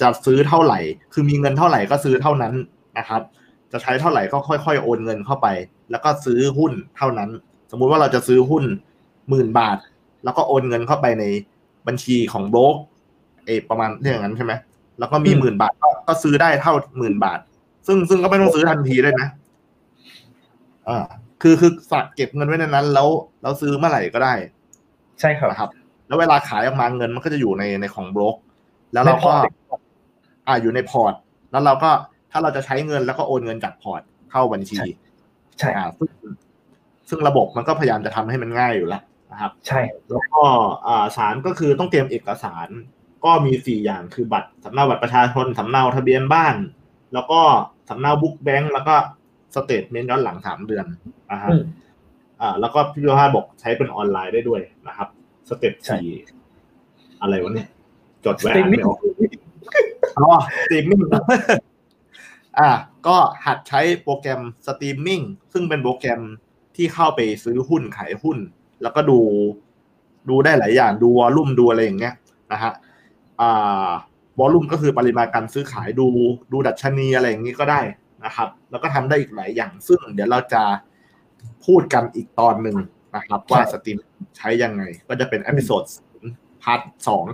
[0.00, 0.80] จะซื้อเท่าไหร่
[1.12, 2.54] คือมีเงินเท่าไหร่ก็ซื้อเท่านั้น
[2.98, 3.22] นะครับ
[3.72, 5.46] จะใช้เท่าไหร่ก็ค่อยๆ โอนเงินเข้าไป
[5.90, 7.30] แล้วก็ซื้อหุ้นเท่านั้น
[7.70, 8.64] สมมุติว่าเราจะซื้อหุ้น
[9.28, 9.78] หมื่นบาท
[10.24, 11.24] แล้วก็โอนเงินเข้าไปใน
[11.86, 12.76] บัญชีของโบรก
[13.46, 14.52] เออประมาณเรื่องนั้นใช่ไหม
[14.98, 17.38] แล้วก็มีอืมหมื่นบาทก็ก็ซื้อได้เท่าหมื่นบาท
[17.86, 19.28] ซึ่งซึ่งก็ไม่ต้องซื้อทันทีด้วยนะ
[20.88, 21.06] อ่า
[21.46, 23.08] คือคือฝากเก็บเงินไว้ในนั้น แล้ว
[23.42, 24.34] แล้วซื้อเมื่อไหร่ก็ได้
[25.20, 25.70] ใช่ครับนะครับ
[26.06, 28.36] แล้วเวลาขายออกมาเงินมันก็จะอยู่ในในของโบรก
[28.92, 29.80] แล้วเราก็ในพอร์ต
[30.46, 31.14] อ่าอยู่ในพอร์ต
[31.52, 31.90] แล้วเราก็
[32.32, 34.78] ถ้าเราจะใช้เงินแล้วก็โอนเงินจากพอร์ตเข้าบัญชี
[35.58, 36.10] ใช่อ่าซึ่ง
[37.08, 39.80] ซึ่งระบบมันก็พยายามจะทำให้มันง่ายอยู่แล้วนะครับ ใช่
[40.10, 40.42] แล้วก็
[40.86, 42.68] อ่าสามก็คือต้องเตรียมเอกสาร
[43.24, 46.56] ก็มีสี่อย่างคือบัตรสำเนาบัตรประชาชนสำเนาทะเบียนบ้าน
[47.14, 47.40] แล้วก็
[47.88, 48.94] สำเนา book bank แล้วก็
[49.54, 50.86] statement ย้อนหลังสามเดือน
[51.32, 51.62] นะฮะอืม
[52.40, 55.08] อ่า แล้วก็พี่โยฮาบอกใช้เป็นออนไลน์ได้ด้วยนะครับ
[55.48, 56.14] step ใช่สี่
[57.22, 57.68] อะไรวะเนี่ย
[58.24, 58.98] จดสไว้ตรีอ่ามนมิ่ไม่งออก
[60.18, 60.30] อ๋อ
[60.64, 61.00] สตรีมมิ่ง
[62.58, 62.70] อ่า
[63.06, 65.20] ก็หัดใช้โปรแกรมสตรีมมิ่ง
[65.52, 66.20] ซึ่งเป็นโปรแกรม
[66.76, 68.38] ที่เข้าไปซื้อหุ้นขายหุ้น
[68.82, 69.18] แล้วก็ดู
[70.28, 72.14] ดูได้หลายอย่างดู volume ดูอะไรอย่างเงี้ย
[72.52, 72.72] นะฮะ
[73.40, 73.88] อ่า
[74.38, 76.06] volume ก็คือปริมาณการซื้อขายดู
[76.52, 77.80] ดูดัชนีอะไรอย่างนี้ก็ได้
[78.24, 80.62] นะครับ แล้วก็ทำได้อีกหลายอย่าง ซึ่งเดี๋ยวเราจะ
[81.66, 82.76] พูดกันอีกตอนหนึ่ง
[83.16, 83.98] นะครับ ว่า stream
[84.36, 85.82] ใช้ยังไง ก็จะเป็น episode
[86.62, 87.24] part สอง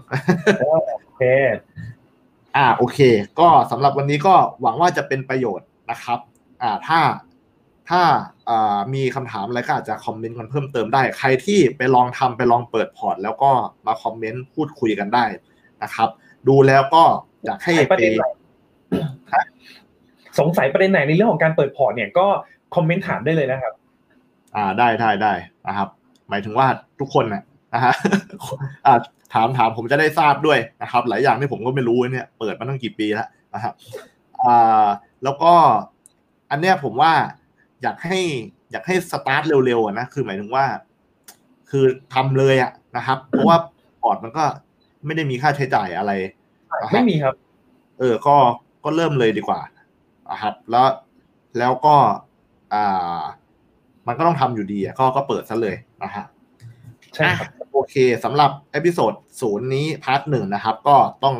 [1.05, 1.23] โอเค
[2.57, 2.99] อ่าโอเค
[3.41, 6.19] ก็สำหรับวันนี้ก็หวังว่าจะเป็นประโยชน์นะครับ
[6.63, 7.01] อ่าถ้า
[7.89, 8.03] ถ้า
[8.49, 13.51] อ่ามีคำถามอะไรก็อาจจะคอมเมนต์กันเพิ่มเติมได้ ใครที่ไปลองทำไปลองเปิดพอร์ต แล้วก็
[13.87, 15.25] มาคอมเมนต์พูดคุยกันได้
[15.83, 16.09] นะครับ
[16.49, 17.05] ดูแล้วก็
[17.45, 18.25] อยากให้ไปประเด็นไหน
[20.39, 22.27] สงสัยประเด็นไหนในเรื่องของการเปิดพอร์ตเนี่ยก็
[22.75, 23.73] คอมเมนต์ถามได้เลยนะครับ
[24.57, 25.33] อ่าได้ได้ได้
[25.69, 25.89] นะครับ
[26.31, 26.67] หมายถึงว่า
[27.01, 27.43] ทุกคนนะ
[27.75, 27.93] นะฮะ
[28.87, 28.99] อ่า
[29.33, 33.75] ถามถามผมจะได้ทราบด้วยนะครับ หลายอย่างที่ผมก็ไม่รู้เนี่ยเปิดมาตั้งกี่ปีแล้วนะครับ
[34.45, 34.87] อ่า
[35.25, 35.53] แล้วก็
[36.51, 37.13] อันเนี้ยผมว่า
[37.83, 38.19] อยากให้
[38.73, 40.65] อยากให้สตาร์ทเร็วๆอะนะคือหมายถึงว่า
[41.71, 43.57] คือทำเลยอะนะครับ เพราะว่า
[44.01, 44.45] พอร์ตมันก็
[45.07, 46.13] ไม่ได้มีค่าใช้จ่ายอะไร
[46.83, 47.35] นะครับไม่มีครับ
[47.99, 48.37] เออก็
[48.85, 49.61] ก็เริ่มเลยดีกว่า
[50.31, 50.87] นะครับแล้ว
[51.59, 51.97] แล้วก็
[52.75, 53.23] อ่า
[54.07, 56.25] มันก็ต้องทำอยู่ดีอะก็ก็เปิดซะเลยนะฮะ
[57.15, 61.35] ใช่ครับอะโอเคสำหรับ episode ศูนย์นี้ part หนึ่งนะครับ ก็ต้อง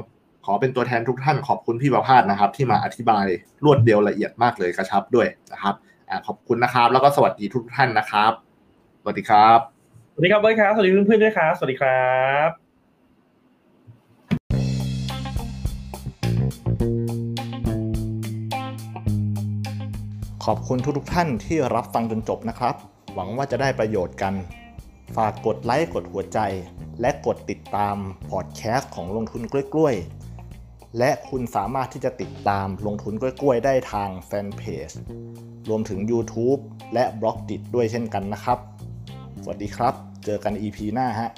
[0.45, 3.27] ขอเป็นตัวแทนทุกท่านขอบคุณพี่ประภาสนะครับ ที่มาอธิบาย
[3.65, 5.75] รวดเดียวละเอียดมากเลยกระชับด้วยนะครับ
[6.09, 8.33] อ่าขอบคุณนะครับ แล้วก็สวัสดีทุกท่านนะครับ
[9.01, 9.59] สวัสดีครับ
[10.13, 12.09] สวัสดีครับเบิร์ดครับ สวัสดีเพื่อนๆด้วยครับ สวัสดีครั
[12.49, 12.70] บ
[20.51, 22.75] อบคุณทุกๆท่านที่รับฟังจนจบนะครับ
[23.15, 24.35] หวังว่าจะได้ประโยชน์กัน
[25.17, 26.39] ฝากกดไลค์กดหัวใจ
[27.01, 27.97] และกดติดตาม
[28.31, 29.43] พอดแคสต์ของลงทุน
[29.75, 34.91] กล้วยๆ และคุณสามารถที่จะติดตามลงทุนกล้วยๆ ได้ทางแฟนเพจ
[35.69, 36.61] รวมถึง YouTube
[36.95, 38.59] และบล็อกดิด้วยเช่นกันนะครับ
[39.43, 39.95] สวัสดีครับ
[40.25, 41.31] เจอกัน EP หน้าฮะ